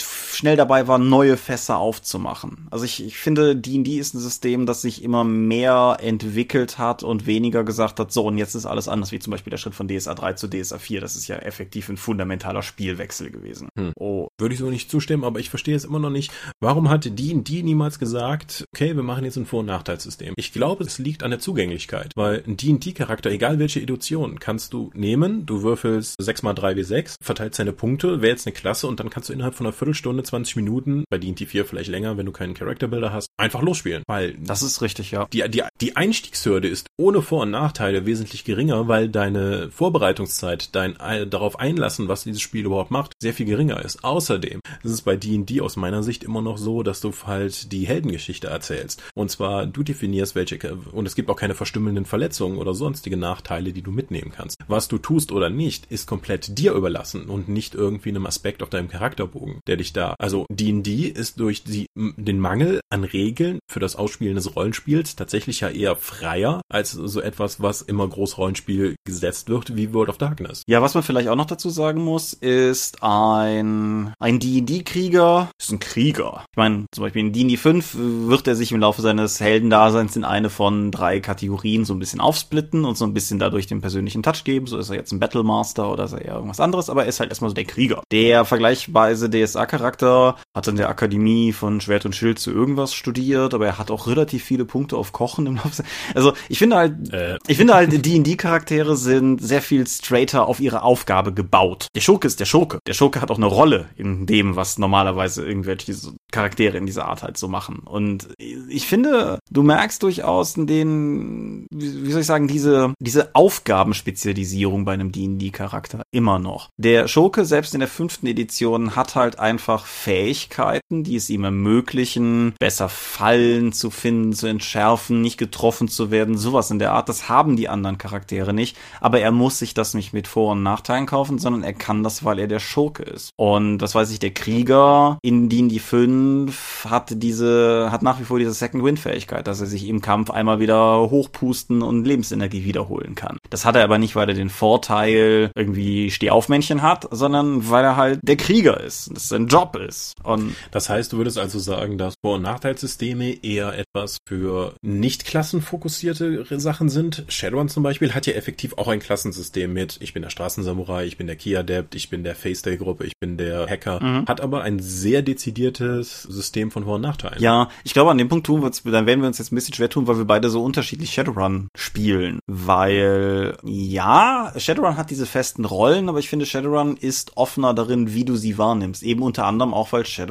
[0.00, 2.66] schnell dabei war, neue Fässer aufzumachen.
[2.70, 7.26] Also ich, ich finde, D&D ist ein System, das sich immer mehr entwickelt hat und
[7.26, 9.88] weniger gesagt hat, so und jetzt ist alles anders, wie zum Beispiel der Schritt von
[9.88, 11.00] DSA 3 zu DSA 4.
[11.00, 13.68] Das ist ja effektiv ein fundamentaler Spielwechsel gewesen.
[13.78, 13.92] Hm.
[13.96, 14.28] Oh.
[14.38, 16.32] Würde ich so nicht zustimmen, aber ich verstehe es immer noch nicht.
[16.60, 20.34] Warum hat D&D niemals gesagt, okay, wir machen jetzt ein Vor- und Nachteilssystem?
[20.36, 24.90] Ich glaube, es liegt an der Zugänglichkeit, weil ein D&D-Charakter, egal welche Edition, kannst du
[24.94, 29.00] nehmen, du würfelst 6 mal 3 wie 6, verteilst deine Punkte, wählst eine Klasse und
[29.00, 32.26] dann kannst du innerhalb von einer Viertelstunde, 20 Minuten, bei D&D 4 vielleicht länger, wenn
[32.26, 34.02] du keinen Character Builder hast, einfach losspielen.
[34.06, 35.26] Weil das ist richtig, ja.
[35.32, 40.96] Die, die, die Einstiegshürde ist ohne Vor- und Nachteile wesentlich geringer, weil deine Vorbereitungszeit, dein
[41.28, 44.04] darauf einlassen, was dieses Spiel überhaupt macht, sehr viel geringer ist.
[44.04, 47.86] Außerdem ist es bei D&D aus meiner Sicht immer noch so, dass du halt die
[47.86, 49.02] Heldengeschichte erzählst.
[49.14, 53.72] Und zwar du definierst welche, und es gibt auch keine verstümmelnden Verletzungen oder sonstige Nachteile,
[53.72, 54.58] die du mitnehmen kannst.
[54.68, 58.70] Was du tust oder nicht, ist komplett dir überlassen und nicht irgendwie einem Aspekt auf
[58.70, 63.58] deinem Charakterbogen der dich da, also D&D D&D ist durch die, den Mangel an Regeln
[63.70, 68.38] für das Ausspielen des Rollenspiels tatsächlich ja eher freier als so etwas, was immer groß
[68.38, 70.62] Rollenspiel gesetzt wird, wie World of Darkness.
[70.66, 75.80] Ja, was man vielleicht auch noch dazu sagen muss, ist ein, ein D&D-Krieger ist ein
[75.80, 76.44] Krieger.
[76.52, 77.96] Ich meine, zum Beispiel in D&D 5
[78.28, 82.20] wird er sich im Laufe seines Heldendaseins in eine von drei Kategorien so ein bisschen
[82.20, 84.66] aufsplitten und so ein bisschen dadurch den persönlichen Touch geben.
[84.66, 87.20] So ist er jetzt ein Battlemaster oder ist er eher irgendwas anderes, aber er ist
[87.20, 88.02] halt erstmal so der Krieger.
[88.10, 93.66] Der vergleichweise DSA-Charakter hat in der Akademie von Schwert und Schild zu irgendwas studiert, aber
[93.66, 95.82] er hat auch relativ viele Punkte auf Kochen im Laufe.
[96.14, 97.38] Also ich finde halt, äh.
[97.46, 101.86] ich finde halt, D&D-Charaktere sind sehr viel straighter auf ihre Aufgabe gebaut.
[101.94, 102.78] Der Schurke ist der Schurke.
[102.86, 105.94] Der Schurke hat auch eine Rolle in dem, was normalerweise irgendwelche
[106.30, 107.80] Charaktere in dieser Art halt so machen.
[107.80, 114.84] Und ich finde, du merkst durchaus in den, wie soll ich sagen, diese, diese Aufgabenspezialisierung
[114.84, 116.70] bei einem D&D-Charakter immer noch.
[116.76, 120.51] Der Schurke, selbst in der fünften Edition, hat halt einfach Fähigkeiten,
[120.90, 126.70] die es ihm ermöglichen, besser Fallen zu finden, zu entschärfen, nicht getroffen zu werden, sowas
[126.70, 127.08] in der Art.
[127.08, 128.76] Das haben die anderen Charaktere nicht.
[129.00, 132.24] Aber er muss sich das nicht mit Vor- und Nachteilen kaufen, sondern er kann das,
[132.24, 133.30] weil er der Schurke ist.
[133.36, 138.38] Und das weiß ich, der Krieger in D&D 5 hat diese, hat nach wie vor
[138.38, 143.14] diese Second Wind Fähigkeit, dass er sich im Kampf einmal wieder hochpusten und Lebensenergie wiederholen
[143.14, 143.38] kann.
[143.50, 147.96] Das hat er aber nicht, weil er den Vorteil irgendwie Stehaufmännchen hat, sondern weil er
[147.96, 150.14] halt der Krieger ist, das sein Job ist.
[150.22, 155.24] Und das heißt, du würdest also sagen, dass Vor- und Nachteilssysteme eher etwas für nicht
[155.24, 157.24] klassenfokussierte Sachen sind.
[157.28, 161.16] Shadowrun zum Beispiel hat ja effektiv auch ein Klassensystem mit, ich bin der Straßensamurai, ich
[161.16, 164.26] bin der Key-Adept, ich bin der Face-Day-Gruppe, ich bin der Hacker, mhm.
[164.26, 167.42] hat aber ein sehr dezidiertes System von Vor- und Nachteilen.
[167.42, 169.54] Ja, ich glaube, an dem Punkt tun wir uns, dann werden wir uns jetzt ein
[169.54, 172.40] bisschen schwer tun, weil wir beide so unterschiedlich Shadowrun spielen.
[172.46, 178.24] Weil, ja, Shadowrun hat diese festen Rollen, aber ich finde, Shadowrun ist offener darin, wie
[178.24, 179.02] du sie wahrnimmst.
[179.02, 180.21] Eben unter anderem auch, weil Shadowrun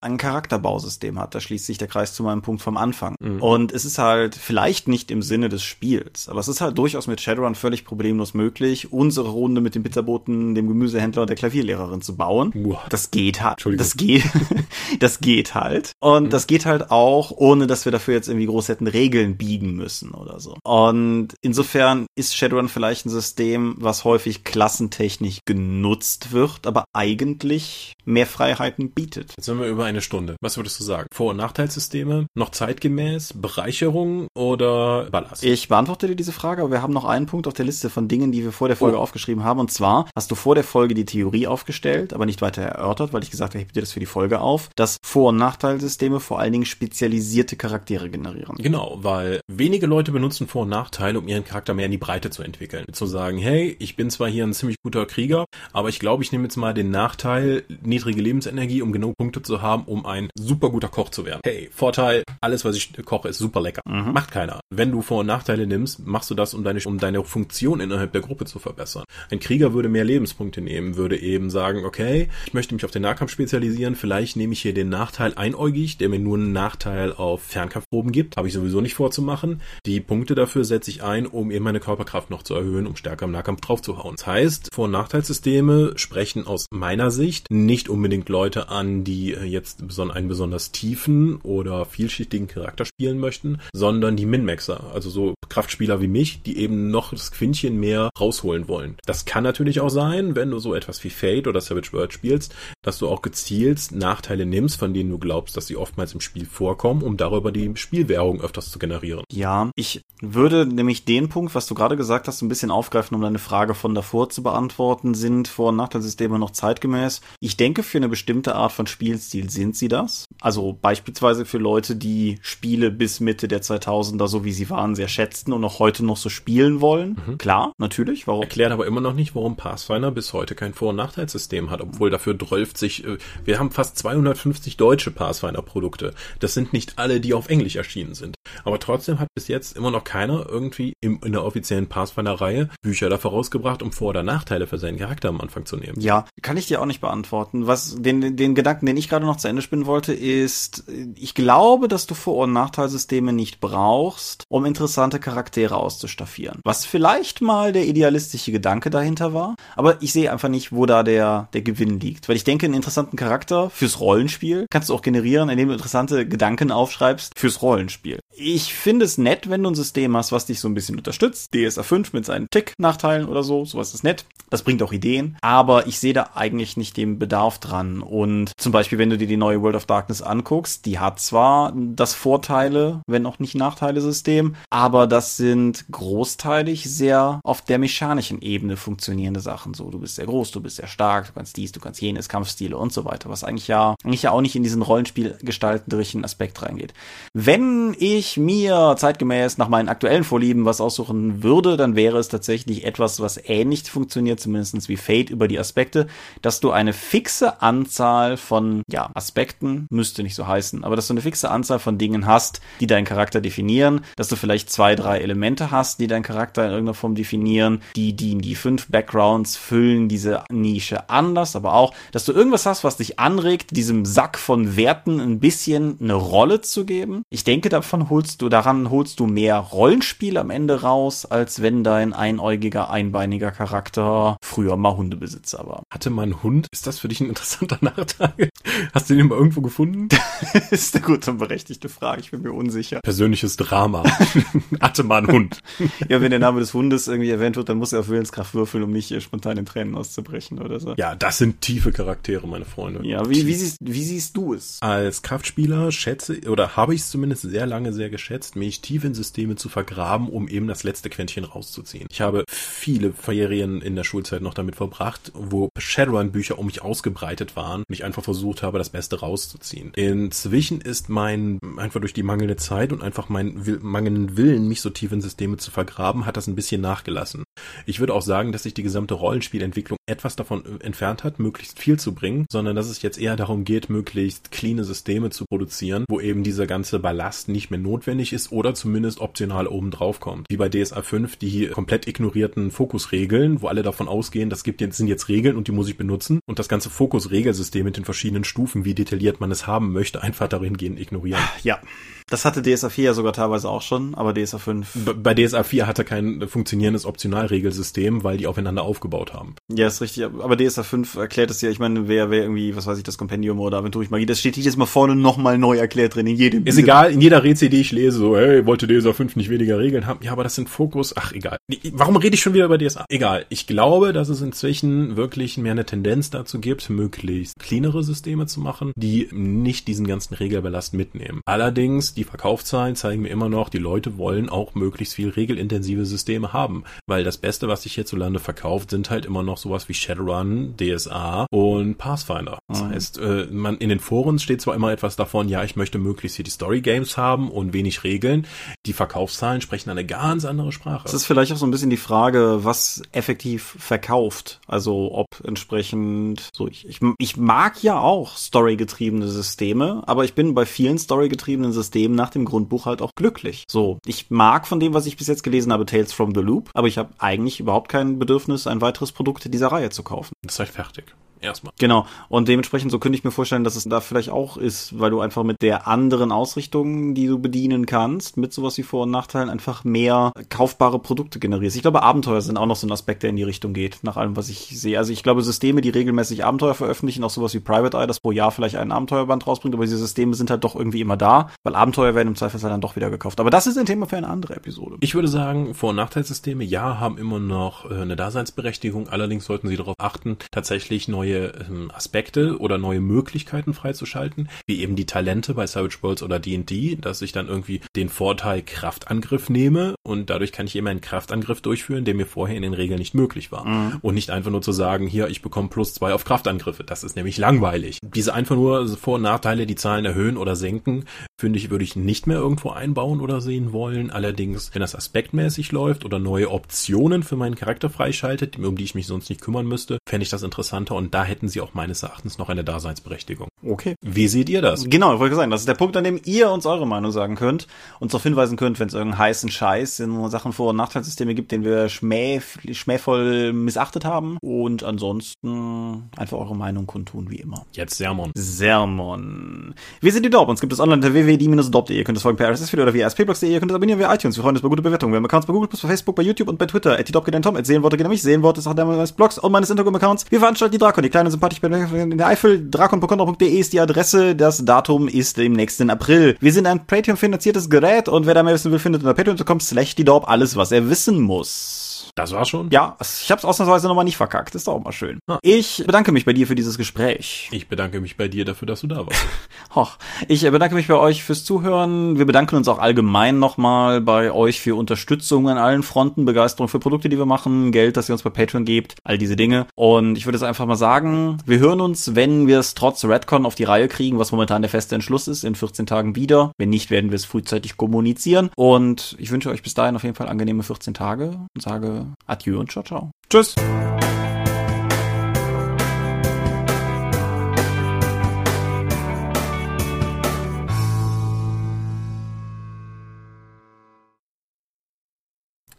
[0.00, 1.34] ein Charakterbausystem hat.
[1.34, 3.14] Da schließt sich der Kreis zu meinem Punkt vom Anfang.
[3.20, 3.42] Mhm.
[3.42, 7.06] Und es ist halt vielleicht nicht im Sinne des Spiels, aber es ist halt durchaus
[7.06, 12.02] mit Shadowrun völlig problemlos möglich, unsere Runde mit dem Pizzaboten, dem Gemüsehändler und der Klavierlehrerin
[12.02, 12.52] zu bauen.
[12.54, 12.82] Uah.
[12.88, 13.58] Das geht halt.
[13.78, 14.24] Das geht,
[15.00, 15.92] das geht halt.
[16.00, 16.30] Und mhm.
[16.30, 20.12] das geht halt auch, ohne dass wir dafür jetzt irgendwie groß hätten Regeln biegen müssen
[20.12, 20.56] oder so.
[20.64, 28.26] Und insofern ist Shadowrun vielleicht ein System, was häufig klassentechnisch genutzt wird, aber eigentlich mehr
[28.26, 29.15] Freiheiten bietet.
[29.16, 30.36] Jetzt sind wir über eine Stunde.
[30.40, 31.08] Was würdest du sagen?
[31.12, 32.26] Vor- und Nachteilssysteme?
[32.34, 33.32] Noch zeitgemäß?
[33.34, 35.42] Bereicherung oder Ballast?
[35.44, 38.08] Ich beantworte dir diese Frage, aber wir haben noch einen Punkt auf der Liste von
[38.08, 39.00] Dingen, die wir vor der Folge oh.
[39.00, 39.60] aufgeschrieben haben.
[39.60, 43.22] Und zwar hast du vor der Folge die Theorie aufgestellt, aber nicht weiter erörtert, weil
[43.22, 46.38] ich gesagt habe, ich dir das für die Folge auf, dass Vor- und Nachteilssysteme vor
[46.38, 48.56] allen Dingen spezialisierte Charaktere generieren.
[48.58, 52.30] Genau, weil wenige Leute benutzen Vor- und Nachteile, um ihren Charakter mehr in die Breite
[52.30, 52.86] zu entwickeln.
[52.92, 56.32] Zu sagen, hey, ich bin zwar hier ein ziemlich guter Krieger, aber ich glaube, ich
[56.32, 60.70] nehme jetzt mal den Nachteil, niedrige Lebensenergie, um genug Punkte zu haben, um ein super
[60.70, 61.40] guter Koch zu werden.
[61.44, 63.82] Hey, Vorteil, alles, was ich koche, ist super lecker.
[63.86, 64.12] Mhm.
[64.12, 64.60] Macht keiner.
[64.70, 68.12] Wenn du Vor- und Nachteile nimmst, machst du das, um deine, um deine Funktion innerhalb
[68.12, 69.04] der Gruppe zu verbessern.
[69.30, 73.02] Ein Krieger würde mehr Lebenspunkte nehmen, würde eben sagen, okay, ich möchte mich auf den
[73.02, 77.42] Nahkampf spezialisieren, vielleicht nehme ich hier den Nachteil einäugig, der mir nur einen Nachteil auf
[77.42, 78.36] Fernkampfproben gibt.
[78.36, 79.60] Habe ich sowieso nicht vorzumachen.
[79.86, 83.26] Die Punkte dafür setze ich ein, um eben meine Körperkraft noch zu erhöhen, um stärker
[83.26, 84.16] im Nahkampf draufzuhauen.
[84.16, 89.44] Das heißt, Vor- und Nachteilssysteme sprechen aus meiner Sicht nicht unbedingt Leute an, die äh,
[89.44, 96.00] jetzt einen besonders tiefen oder vielschichtigen Charakter spielen möchten, sondern die Min-Maxer, also so Kraftspieler
[96.00, 98.96] wie mich, die eben noch das Quintchen mehr rausholen wollen.
[99.06, 102.54] Das kann natürlich auch sein, wenn du so etwas wie Fate oder Savage World spielst,
[102.82, 106.46] dass du auch gezielt Nachteile nimmst, von denen du glaubst, dass sie oftmals im Spiel
[106.46, 109.24] vorkommen, um darüber die Spielwährung öfters zu generieren.
[109.32, 113.20] Ja, ich würde nämlich den Punkt, was du gerade gesagt hast, ein bisschen aufgreifen, um
[113.20, 115.14] deine Frage von davor zu beantworten.
[115.14, 117.20] Sind Vor- und Nachteilsysteme noch zeitgemäß?
[117.40, 120.26] Ich denke, für eine bestimmte Art von Spielstil sind sie das.
[120.40, 125.08] Also beispielsweise für Leute, die Spiele bis Mitte der 2000er, so wie sie waren, sehr
[125.08, 127.20] schätzten und auch heute noch so spielen wollen.
[127.26, 127.38] Mhm.
[127.38, 128.26] Klar, natürlich.
[128.26, 128.42] Warum?
[128.42, 132.10] Erklärt aber immer noch nicht, warum Pathfinder bis heute kein Vor- und Nachteilssystem hat, obwohl
[132.10, 136.14] dafür 12 äh, wir haben fast 250 deutsche Pathfinder-Produkte.
[136.40, 138.36] Das sind nicht alle, die auf Englisch erschienen sind.
[138.64, 143.08] Aber trotzdem hat bis jetzt immer noch keiner irgendwie im, in der offiziellen Pathfinder-Reihe Bücher
[143.08, 146.00] dafür rausgebracht, um Vor- oder Nachteile für seinen Charakter am Anfang zu nehmen.
[146.00, 147.66] Ja, kann ich dir auch nicht beantworten.
[147.66, 151.88] Was den, den Gedanken, den ich gerade noch zu Ende spinnen wollte, ist, ich glaube,
[151.88, 156.60] dass du Vor- und Nachteilsysteme nicht brauchst, um interessante Charaktere auszustaffieren.
[156.64, 161.02] Was vielleicht mal der idealistische Gedanke dahinter war, aber ich sehe einfach nicht, wo da
[161.02, 162.28] der, der Gewinn liegt.
[162.28, 166.28] Weil ich denke, einen interessanten Charakter fürs Rollenspiel kannst du auch generieren, indem du interessante
[166.28, 168.20] Gedanken aufschreibst fürs Rollenspiel.
[168.38, 171.54] Ich finde es nett, wenn du ein System hast, was dich so ein bisschen unterstützt.
[171.54, 174.26] DSA 5 mit seinen Tick-Nachteilen oder so, sowas ist nett.
[174.50, 175.38] Das bringt auch Ideen.
[175.40, 178.02] Aber ich sehe da eigentlich nicht den Bedarf dran.
[178.02, 181.72] Und zum Beispiel, wenn du dir die neue World of Darkness anguckst, die hat zwar
[181.74, 188.76] das Vorteile, wenn auch nicht Nachteile-System, aber das sind großteilig sehr auf der mechanischen Ebene
[188.76, 189.72] funktionierende Sachen.
[189.72, 192.28] So, du bist sehr groß, du bist sehr stark, du kannst dies, du kannst jenes,
[192.28, 196.62] Kampfstile und so weiter, was eigentlich ja, eigentlich ja auch nicht in diesen Rollenspielgestalterischen Aspekt
[196.62, 196.92] reingeht.
[197.32, 202.84] Wenn ich mir zeitgemäß nach meinen aktuellen Vorlieben was aussuchen würde, dann wäre es tatsächlich
[202.84, 206.06] etwas, was ähnlich funktioniert, zumindest wie Fate über die Aspekte,
[206.42, 211.14] dass du eine fixe Anzahl von, ja, Aspekten, müsste nicht so heißen, aber dass du
[211.14, 215.18] eine fixe Anzahl von Dingen hast, die deinen Charakter definieren, dass du vielleicht zwei, drei
[215.20, 220.08] Elemente hast, die deinen Charakter in irgendeiner Form definieren, die, die, die fünf Backgrounds füllen
[220.08, 224.76] diese Nische anders, aber auch, dass du irgendwas hast, was dich anregt, diesem Sack von
[224.76, 227.22] Werten ein bisschen eine Rolle zu geben.
[227.30, 231.84] Ich denke, davon holst du, daran holst du mehr Rollenspiel am Ende raus, als wenn
[231.84, 235.82] dein einäugiger, einbeiniger Charakter früher mal Hundebesitzer war.
[235.90, 236.66] Hatte man einen Hund?
[236.72, 238.48] Ist das für dich ein interessanter Nachteil?
[238.94, 240.08] Hast du den mal irgendwo gefunden?
[240.54, 242.22] das ist eine gute und berechtigte Frage.
[242.22, 243.00] Ich bin mir unsicher.
[243.02, 244.02] Persönliches Drama.
[244.80, 245.60] Hatte man einen Hund?
[246.08, 248.82] ja, wenn der Name des Hundes irgendwie erwähnt wird, dann muss er auf Willenskraft würfeln,
[248.82, 250.94] um nicht spontan in Tränen auszubrechen oder so.
[250.96, 253.06] Ja, das sind tiefe Charaktere, meine Freunde.
[253.06, 254.78] Ja, wie, wie, siehst, wie siehst du es?
[254.80, 259.14] Als Kraftspieler schätze, oder habe ich es zumindest sehr lange sehr geschätzt, mich tief in
[259.14, 262.06] Systeme zu vergraben, um eben das letzte Quäntchen rauszuziehen.
[262.10, 267.56] Ich habe viele Ferien in der Schulzeit noch damit verbracht, wo Shadowrun-Bücher um mich ausgebreitet
[267.56, 269.92] waren und ich einfach versucht habe, das Beste rauszuziehen.
[269.94, 274.90] Inzwischen ist mein, einfach durch die mangelnde Zeit und einfach mein mangelnden Willen, mich so
[274.90, 277.44] tief in Systeme zu vergraben, hat das ein bisschen nachgelassen.
[277.86, 281.98] Ich würde auch sagen, dass sich die gesamte Rollenspielentwicklung etwas davon entfernt hat, möglichst viel
[281.98, 286.20] zu bringen, sondern dass es jetzt eher darum geht, möglichst cleane Systeme zu produzieren, wo
[286.20, 290.46] eben dieser ganze Ballast nicht mehr notwendig ist oder zumindest optional oben drauf kommt.
[290.50, 294.96] Wie bei DSA 5 die komplett ignorierten Fokusregeln, wo alle davon ausgehen, das gibt jetzt,
[294.96, 298.44] sind jetzt Regeln und die muss ich benutzen und das ganze Fokusregelsystem mit den verschiedenen
[298.44, 301.40] Stufen, wie detailliert man es haben möchte, einfach darin gehen ignorieren.
[301.62, 301.80] Ja.
[302.28, 305.14] Das hatte DSA 4 ja sogar teilweise auch schon, aber DSA 5.
[305.22, 309.54] Bei DSA 4 hatte kein funktionierendes Optionalregelsystem, weil die aufeinander aufgebaut haben.
[309.68, 310.24] Ja, ist richtig.
[310.24, 313.16] Aber DSA 5 erklärt es ja, ich meine, wer, wer irgendwie, was weiß ich, das
[313.16, 316.66] Kompendium oder Aventurich Magie, das steht jedes Mal vorne nochmal neu erklärt drin, in jedem.
[316.66, 319.78] Ist egal, in jeder Rätsel, die ich lese, so, hey, wollte DSA 5 nicht weniger
[319.78, 320.20] Regeln haben?
[320.22, 321.58] Ja, aber das sind Fokus, ach, egal.
[321.92, 323.04] Warum rede ich schon wieder über DSA?
[323.08, 323.44] Egal.
[323.50, 328.60] Ich glaube, dass es inzwischen wirklich mehr eine Tendenz dazu gibt, möglichst cleanere Systeme zu
[328.60, 331.42] machen, die nicht diesen ganzen Regelballast mitnehmen.
[331.44, 336.54] Allerdings, die Verkaufszahlen zeigen mir immer noch, die Leute wollen auch möglichst viel regelintensive Systeme
[336.54, 340.74] haben, weil das Beste, was sich hierzulande verkauft, sind halt immer noch sowas wie Shadowrun,
[340.78, 342.58] DSA und Pathfinder.
[342.68, 342.88] Das mhm.
[342.88, 346.36] heißt, äh, man in den Foren steht zwar immer etwas davon, ja, ich möchte möglichst
[346.36, 348.46] hier die Story Games haben und wenig Regeln.
[348.86, 351.04] Die Verkaufszahlen sprechen eine ganz andere Sprache.
[351.04, 354.60] Das ist vielleicht auch so ein bisschen die Frage, was effektiv verkauft.
[354.66, 360.54] Also ob entsprechend so ich, ich, ich mag ja auch storygetriebene Systeme, aber ich bin
[360.54, 363.64] bei vielen storygetriebenen Systemen nach dem Grundbuch halt auch glücklich.
[363.68, 366.70] So, ich mag von dem, was ich bis jetzt gelesen habe, Tales from the Loop,
[366.74, 370.32] aber ich habe eigentlich überhaupt kein Bedürfnis, ein weiteres Produkt dieser Reihe zu kaufen.
[370.42, 371.14] Das ist halt fertig
[371.46, 371.72] erstmal.
[371.78, 372.06] Genau.
[372.28, 375.20] Und dementsprechend, so könnte ich mir vorstellen, dass es da vielleicht auch ist, weil du
[375.20, 379.48] einfach mit der anderen Ausrichtung, die du bedienen kannst, mit sowas wie Vor- und Nachteilen,
[379.48, 381.76] einfach mehr kaufbare Produkte generierst.
[381.76, 384.16] Ich glaube, Abenteuer sind auch noch so ein Aspekt, der in die Richtung geht, nach
[384.16, 384.98] allem, was ich sehe.
[384.98, 388.32] Also ich glaube, Systeme, die regelmäßig Abenteuer veröffentlichen, auch sowas wie Private Eye, das pro
[388.32, 391.74] Jahr vielleicht einen Abenteuerband rausbringt, aber diese Systeme sind halt doch irgendwie immer da, weil
[391.74, 393.40] Abenteuer werden im Zweifelsfall dann doch wieder gekauft.
[393.40, 394.96] Aber das ist ein Thema für eine andere Episode.
[395.00, 399.08] Ich würde sagen, Vor- und Nachteilssysteme, ja, haben immer noch äh, eine Daseinsberechtigung.
[399.08, 404.96] Allerdings sollten sie darauf achten, tatsächlich neue ähm, Aspekte oder neue Möglichkeiten freizuschalten, wie eben
[404.96, 409.94] die Talente bei Savage Worlds oder D&D, dass ich dann irgendwie den Vorteil Kraftangriff nehme
[410.02, 413.14] und dadurch kann ich eben einen Kraftangriff durchführen, der mir vorher in den Regeln nicht
[413.14, 413.66] möglich war.
[413.66, 413.98] Mhm.
[414.02, 416.84] Und nicht einfach nur zu sagen, hier, ich bekomme plus zwei auf Kraftangriffe.
[416.84, 417.98] Das ist nämlich langweilig.
[418.02, 421.04] Diese einfach nur Vor- und Nachteile, die Zahlen erhöhen oder senken,
[421.38, 424.10] finde ich, würde ich nicht mehr irgendwo einbauen oder sehen wollen.
[424.10, 428.94] Allerdings, wenn das aspektmäßig läuft oder neue Optionen für meinen Charakter freischaltet, um die ich
[428.94, 432.02] mich sonst nicht kümmern müsste, fände ich das interessanter und da hätten sie auch meines
[432.02, 433.48] Erachtens noch eine Daseinsberechtigung.
[433.64, 433.96] Okay.
[434.02, 434.84] Wie seht ihr das?
[434.88, 437.34] Genau, ich wollte sagen, das ist der Punkt, an dem ihr uns eure Meinung sagen
[437.34, 437.66] könnt,
[437.98, 441.50] uns darauf hinweisen könnt, wenn es irgendeinen heißen Scheiß in Sachen Vor- und Nachteilssysteme gibt,
[441.50, 442.40] den wir schmäh,
[442.70, 444.38] schmähvoll missachtet haben.
[444.42, 447.66] Und ansonsten einfach eure Meinung kundtun, wie immer.
[447.72, 448.30] Jetzt Sermon.
[448.36, 449.74] Sermon.
[450.00, 451.96] Wir sind die Dorp, uns gibt es online unter www.die-dorp.de.
[451.96, 453.50] Ihr könnt es folgen per RSS-Feed oder via spblogs.de.
[453.50, 454.36] Ihr könnt es abonnieren via iTunes.
[454.36, 455.12] Wir freuen uns bei gute Bewertungen.
[455.12, 456.96] Wir haben Accounts bei Google, bei Facebook, bei YouTube und bei Twitter.
[456.96, 458.22] At die Dorp geht Tom, at Seelenworte geht an mich.
[458.22, 460.26] Seelenworte ist auch der meines Blogs und meines Instagram Instagram-Accounts.
[460.30, 462.70] Wir veranstalten die Drakon, die kleine sympathische in der Eifel.
[462.70, 464.36] Drakon.de ist die Adresse.
[464.36, 466.36] Das Datum ist im nächsten April.
[466.40, 469.94] Wir sind ein Patreon-finanziertes Gerät und wer da mehr wissen will, findet unter patreon.com slash
[469.94, 471.85] die alles, was er wissen muss.
[472.16, 472.70] Das war schon?
[472.70, 474.54] Ja, ich habe es ausnahmsweise nochmal nicht verkackt.
[474.54, 475.18] Ist auch mal schön.
[475.42, 477.50] Ich bedanke mich bei dir für dieses Gespräch.
[477.52, 479.26] Ich bedanke mich bei dir dafür, dass du da warst.
[479.74, 479.98] Hoch.
[480.26, 482.16] Ich bedanke mich bei euch fürs Zuhören.
[482.16, 486.78] Wir bedanken uns auch allgemein nochmal bei euch für Unterstützung an allen Fronten, Begeisterung für
[486.78, 489.66] Produkte, die wir machen, Geld, das ihr uns bei Patreon gebt, all diese Dinge.
[489.74, 493.44] Und ich würde jetzt einfach mal sagen, wir hören uns, wenn wir es trotz Redcon
[493.44, 496.52] auf die Reihe kriegen, was momentan der feste Entschluss ist, in 14 Tagen wieder.
[496.56, 498.48] Wenn nicht, werden wir es frühzeitig kommunizieren.
[498.56, 502.58] Und ich wünsche euch bis dahin auf jeden Fall angenehme 14 Tage und sage adieu
[502.58, 503.10] und ciao, ciao.
[503.30, 503.54] Tschüss.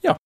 [0.02, 0.18] Ja,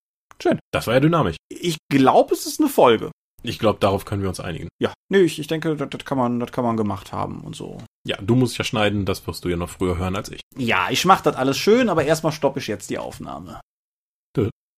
[0.41, 0.59] schön.
[0.71, 1.37] Das war ja dynamisch.
[1.49, 3.11] Ich glaube, es ist eine Folge.
[3.43, 4.67] Ich glaube, darauf können wir uns einigen.
[4.79, 7.55] Ja, nee, ich, ich denke, das, das, kann man, das kann man gemacht haben und
[7.55, 7.79] so.
[8.07, 10.41] Ja, du musst ja schneiden, das wirst du ja noch früher hören als ich.
[10.55, 13.59] Ja, ich mach das alles schön, aber erstmal stoppe ich jetzt die Aufnahme.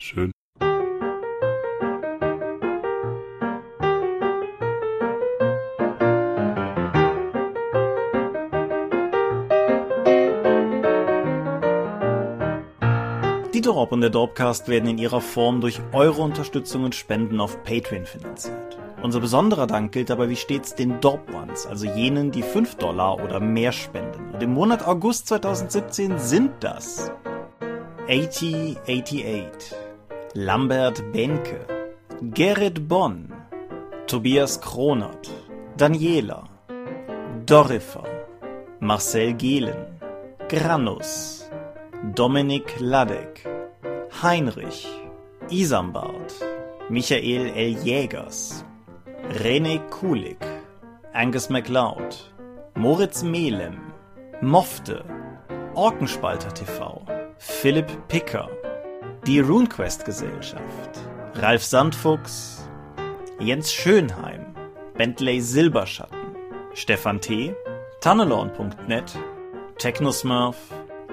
[0.03, 0.32] Schön.
[13.64, 18.05] Dorp und der Dorpcast werden in ihrer Form durch eure Unterstützung und Spenden auf Patreon
[18.05, 18.78] finanziert.
[19.01, 23.24] Unser besonderer Dank gilt dabei wie stets den Dorp Ones, also jenen, die 5 Dollar
[23.24, 24.34] oder mehr spenden.
[24.34, 27.11] Und im Monat August 2017 sind das
[28.09, 29.74] 8088,
[30.34, 31.66] Lambert Benke,
[32.22, 33.34] Gerrit Bonn,
[34.07, 35.32] Tobias Kronert,
[35.78, 36.43] Daniela,
[37.45, 38.03] Dorifer,
[38.80, 39.99] Marcel Gehlen,
[40.49, 41.42] Granus,
[42.11, 43.47] Dominik Ladek,
[44.21, 44.85] Heinrich,
[45.49, 46.33] Isambard,
[46.89, 47.77] Michael L.
[47.81, 48.65] Jägers,
[49.41, 50.45] René Kulik,
[51.13, 52.17] Angus MacLeod,
[52.75, 53.79] Moritz Melem,
[54.41, 55.05] Mofte,
[55.75, 57.05] Orkenspalter TV,
[57.37, 58.49] Philipp Picker,
[59.25, 60.99] die RuneQuest Gesellschaft,
[61.35, 62.67] Ralf Sandfuchs,
[63.39, 64.53] Jens Schönheim,
[64.97, 66.35] Bentley Silberschatten,
[66.73, 67.55] Stefan T.,
[68.01, 69.17] Tunnelorn.net,
[69.77, 70.57] Technosmurf,